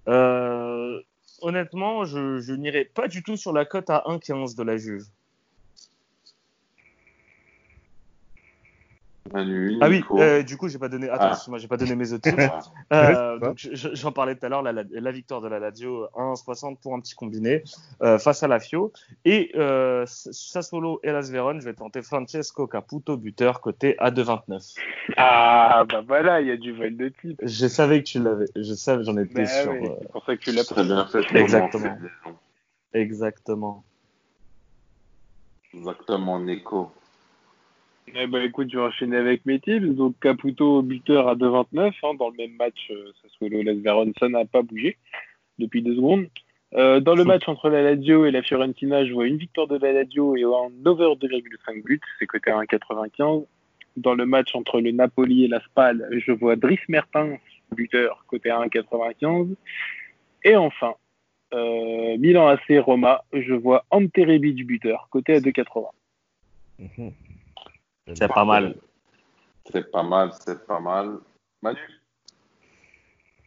[0.09, 0.99] euh,
[1.43, 5.05] honnêtement, je, je n'irai pas du tout sur la cote à 1,15 de la Juve.
[9.35, 11.09] Ah oui, euh, du coup, j'ai pas donné.
[11.09, 11.45] Attends, ah.
[11.49, 12.29] moi, j'ai pas donné mes autres
[12.93, 16.95] euh, donc, j'en parlais tout à l'heure, la, la, victoire de la Lazio 1,60 pour
[16.95, 17.63] un petit combiné
[18.03, 18.93] euh, face à la Fio.
[19.25, 24.75] Et euh, Sassuolo et Las Vérone, je vais tenter Francesco Caputo, buteur, côté à 2,29.
[25.17, 27.41] Ah, bah voilà, il y a du vol de type.
[27.43, 28.47] Je savais que tu l'avais.
[28.57, 29.73] Je savais, j'en étais bah sûr.
[29.73, 31.25] Oui, c'est pour ça que tu l'as très bien fait.
[31.35, 31.97] Exactement.
[32.93, 33.85] Exactement.
[35.75, 36.91] Exactement, Nico.
[38.15, 39.95] Eh ben, écoute, je vais enchaîner avec mes tips.
[39.95, 41.93] Donc, Caputo, buteur à 2,29.
[42.03, 44.97] Hein, dans le même match, euh, le Las Vérone, ça n'a pas bougé
[45.59, 46.27] depuis deux secondes.
[46.75, 49.79] Euh, dans le match entre la Lazio et la Fiorentina, je vois une victoire de
[49.79, 52.01] la Lazio et un over 2,5 buts.
[52.19, 53.47] C'est côté 1,95.
[53.97, 57.39] Dans le match entre le Napoli et la Spal, je vois Dries Mertens,
[57.75, 59.55] buteur, côté 1,95.
[60.45, 60.95] Et enfin,
[61.55, 67.11] euh, Milan AC Roma, je vois Anterebi du buteur, côté à 2,80.
[68.15, 68.77] C'est pas mal.
[69.71, 71.19] C'est pas mal, c'est pas mal.
[71.63, 71.79] Manu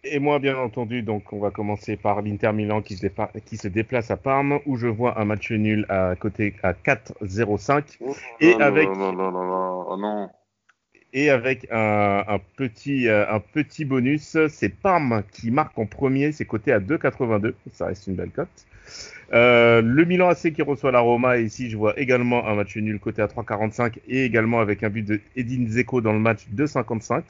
[0.03, 3.05] et moi, bien entendu, donc on va commencer par l'Inter Milan qui se,
[3.45, 7.99] qui se, déplace à Parme, où je vois un match nul à côté à 4-0-5
[8.39, 10.29] et avec non.
[11.13, 16.31] et avec un, un, petit euh, un petit bonus, c'est Parme qui marque en premier,
[16.31, 18.65] c'est coté à 2,82, ça reste une belle cote.
[19.33, 22.75] Euh, le Milan AC qui reçoit la Roma, et ici je vois également un match
[22.75, 26.41] nul côté à 3,45 et également avec un but de Edin Zeko dans le match
[26.53, 27.23] 2,55.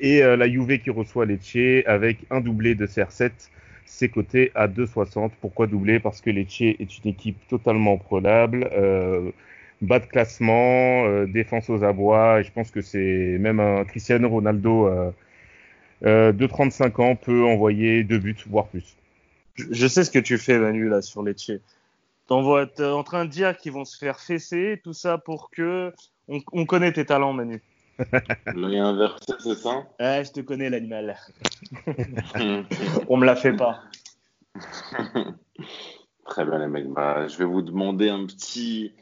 [0.00, 3.30] Et euh, la Juve qui reçoit Lecce avec un doublé de CR7,
[3.86, 5.30] c'est coté à 2,60.
[5.40, 6.00] Pourquoi doubler?
[6.00, 8.68] Parce que Lecce est une équipe totalement prenable.
[8.72, 9.30] Euh,
[9.80, 14.88] bas de classement, défense aux abois, et je pense que c'est même un Cristiano Ronaldo
[16.02, 18.96] de 35 ans peut envoyer deux buts, voire plus.
[19.56, 23.56] Je sais ce que tu fais, Manu, là, sur les T'es en train de dire
[23.56, 25.92] qu'ils vont se faire fesser, tout ça pour que.
[26.28, 27.60] On, connaît tes talents, Manu.
[28.54, 29.84] L'œil inversé, c'est ça?
[30.00, 31.18] Ouais, je te connais, l'animal.
[33.08, 33.82] on me la fait pas.
[36.24, 36.88] Très bien, les mecs.
[36.88, 38.92] Bah, je vais vous demander un petit,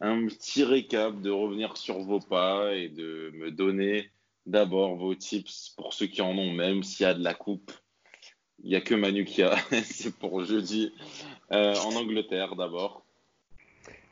[0.00, 4.10] un petit récap, de revenir sur vos pas et de me donner
[4.46, 7.72] d'abord vos tips pour ceux qui en ont, même s'il y a de la coupe
[8.62, 9.56] il n'y a que Manu qui a.
[9.84, 10.92] c'est pour jeudi
[11.52, 13.02] euh, en Angleterre d'abord.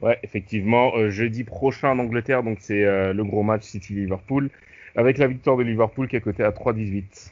[0.01, 4.51] Ouais, effectivement, euh, jeudi prochain en Angleterre, donc c'est euh, le gros match City-Liverpool,
[4.97, 7.31] avec la victoire de Liverpool qui est cotée à 3-18.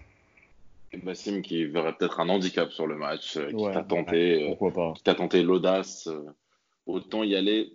[0.93, 4.57] Et Bassim qui verrait peut-être un handicap sur le match, qui t'a tenté,
[5.05, 6.09] tenté l'audace.
[6.87, 7.73] autant y aller,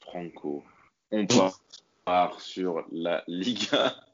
[0.00, 0.64] Franco.
[1.10, 1.60] On part
[2.04, 3.94] part sur la Liga.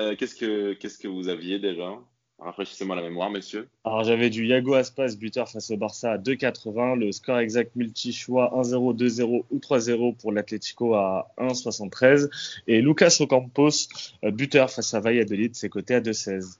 [0.00, 1.98] Euh, qu'est-ce que qu'est-ce que vous aviez déjà?
[2.38, 3.68] Rafraîchissez-moi la mémoire, messieurs.
[3.84, 6.96] Alors j'avais du Yago Aspas, buteur face au Barça à 2,80.
[6.96, 12.30] Le score exact multi-choix 1-0, 2-0 ou 3-0 pour l'Atlético à 1,73.
[12.68, 13.88] Et Lucas Ocampos,
[14.24, 16.58] euh, buteur face à Valladolid, c'est coté à 2,16.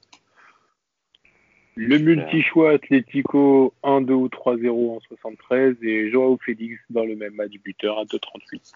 [1.76, 7.52] Le multi-choix Atlético 1-2 ou 3-0 en 73 et Joao Félix dans le même match
[7.62, 8.72] buteur à 2,38.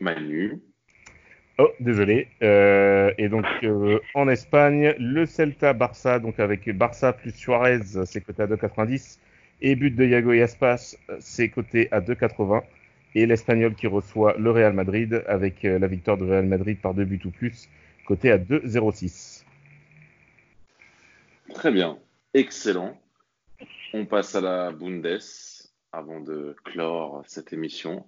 [0.00, 0.60] Manu.
[1.62, 2.26] Oh, désolé.
[2.42, 8.44] Euh, et donc, euh, en Espagne, le Celta-Barça, donc avec Barça plus Suarez, c'est coté
[8.44, 9.18] à 2,90.
[9.60, 12.62] Et but de Yago Aspas, c'est coté à 2,80.
[13.14, 16.94] Et l'Espagnol qui reçoit le Real Madrid avec euh, la victoire de Real Madrid par
[16.94, 17.68] deux buts ou plus,
[18.06, 19.44] coté à 2,06.
[21.52, 21.98] Très bien.
[22.32, 22.98] Excellent.
[23.92, 25.18] On passe à la Bundes
[25.92, 28.06] avant de clore cette émission.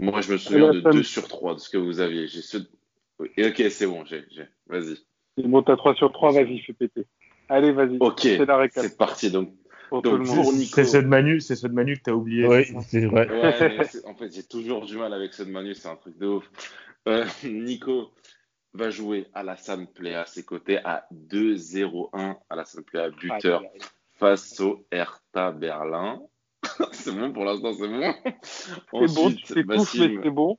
[0.00, 2.26] Moi, je me souviens de 2 sur 3 de ce que vous aviez.
[2.26, 2.58] J'ai ce...
[3.20, 4.24] Ok, c'est bon, j'ai.
[4.66, 4.96] Vas-y.
[5.36, 7.06] C'est bon, t'as 3 sur 3, vas-y, fais péter.
[7.48, 7.96] Allez, vas-y.
[8.00, 9.30] Ok, c'est parti.
[9.30, 9.52] Donc,
[9.88, 10.74] Pour donc pour Nico.
[10.74, 12.46] C'est ceux de Manu, c'est ceux de Manu que t'as oublié.
[12.46, 13.28] Oui, c'est vrai.
[13.28, 15.96] Ouais, mais c'est- en fait, j'ai toujours du mal avec ce de Manu, c'est un
[15.96, 16.50] truc de ouf.
[17.08, 18.12] Euh, Nico
[18.72, 22.36] va jouer Alassane Plea à ses côtés à 2-0-1.
[22.48, 23.80] Alassane Plea, buteur Aïe, aïe.
[24.12, 26.20] face au Hertha Berlin.
[26.92, 28.14] c'est bon pour l'instant, c'est bon.
[28.44, 30.58] C'est bon, tu mais c'est bon.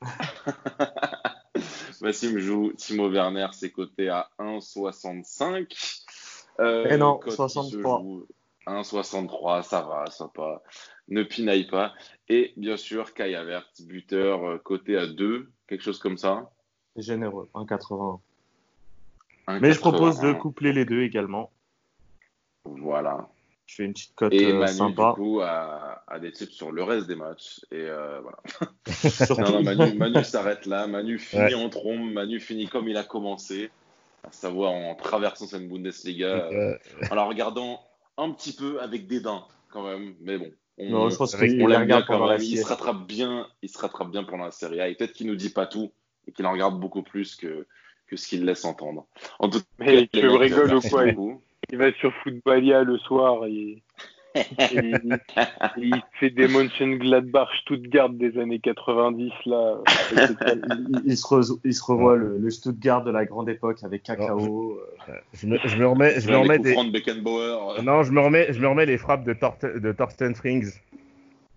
[2.00, 6.02] Bassim joue Timo Werner, ses côtés à 1,65.
[6.60, 7.98] Euh, Eh non, cote qui 63.
[7.98, 8.26] se joue
[8.66, 10.62] 1,63, ça va, ça va.
[11.08, 11.92] Ne pinaille pas.
[12.28, 16.50] Et bien sûr, Kai Havertz, buteur, euh, côté à 2, quelque chose comme ça.
[16.96, 18.20] C'est généreux, 1,80.
[19.48, 19.60] 1,81.
[19.60, 21.50] Mais je propose de coupler les deux également.
[22.64, 23.28] Voilà.
[23.70, 25.10] Je fais une petite cote Et euh, Manu, sympa.
[25.10, 27.60] du coup, a, a des tips sur le reste des matchs.
[27.70, 28.38] Et euh, voilà.
[29.38, 30.88] Non, non, Manu, Manu s'arrête là.
[30.88, 31.54] Manu finit Ouais.
[31.54, 32.10] en trombe.
[32.12, 33.70] Manu finit comme il a commencé,
[34.24, 36.76] à savoir en traversant cette Bundesliga, euh,
[37.12, 37.80] en la regardant
[38.18, 40.16] un petit peu avec dédain quand même.
[40.20, 42.40] Mais bon, on, Non, je pense qu'il l'aime bien quand même.
[42.42, 43.46] Il se rattrape bien.
[43.62, 44.88] Il se rattrape bien pendant la Serie A.
[44.88, 45.92] Et peut-être qu'il nous dit pas tout
[46.26, 47.68] et qu'il en regarde beaucoup plus que
[48.08, 49.06] que ce qu'il laisse entendre.
[49.38, 51.04] En tout cas, Mais tu rigoles ou quoi.
[51.72, 53.82] Il va sur Footballia le soir et,
[54.34, 54.42] et
[54.72, 55.18] il,
[55.76, 59.78] il fait des Mönchengladbach Stuttgart des années 90 là.
[60.12, 64.02] il, il se re- il se revoit le, le Stuttgart de la grande époque avec
[64.02, 64.78] Cacao.
[65.08, 66.72] euh, je, me, je me remets, je me Les remets coups des.
[66.74, 67.82] francs de Beckenbauer.
[67.82, 69.32] Non, je me remets, je me remets les frappes de,
[69.78, 70.72] de Thorsten Frings.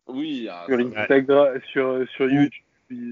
[0.08, 2.64] Oui, ah, sur Instagram, sur, sur YouTube.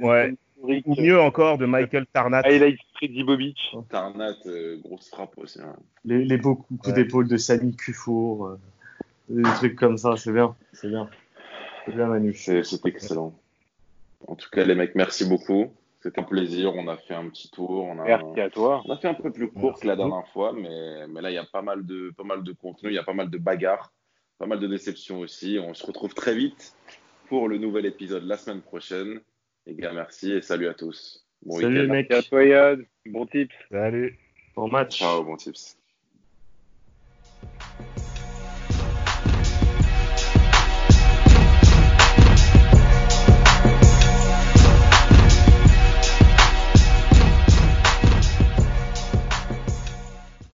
[0.02, 0.36] Ouais.
[0.62, 2.42] Ou mieux encore de Michael Tarnat.
[2.46, 3.58] Highlight Freddy Bobic.
[3.90, 5.60] Tarnat, euh, grosse frappe aussi.
[5.62, 5.76] hein.
[6.06, 6.94] les, les beaux coups Ouais.
[6.94, 8.48] d'épaule de Samy Cufour.
[8.48, 8.60] euh,
[9.30, 10.56] des trucs comme ça, c'est bien.
[10.74, 11.10] C'est bien.
[11.86, 12.34] C'est bien, Manu.
[12.34, 13.34] C'est c'est excellent.
[14.28, 15.72] En tout cas, les mecs, merci beaucoup.
[16.02, 16.76] C'était un plaisir.
[16.76, 17.86] On a fait un petit tour.
[17.86, 18.82] On a, Merci à toi.
[18.86, 21.32] on a fait un peu plus court Merci que la dernière fois, mais, mais là,
[21.32, 22.90] il y a pas mal, de, pas mal de contenu.
[22.90, 23.92] Il y a pas mal de bagarres,
[24.38, 25.58] pas mal de déceptions aussi.
[25.60, 26.76] On se retrouve très vite
[27.30, 29.22] pour le nouvel épisode la semaine prochaine.
[29.66, 31.26] Les gars, merci et salut à tous.
[31.44, 32.86] Bon Salut, à toi Yad.
[33.06, 33.54] Bon tips.
[33.70, 34.18] Salut.
[34.56, 35.00] Bon match.
[35.00, 35.78] Ciao, bon tips.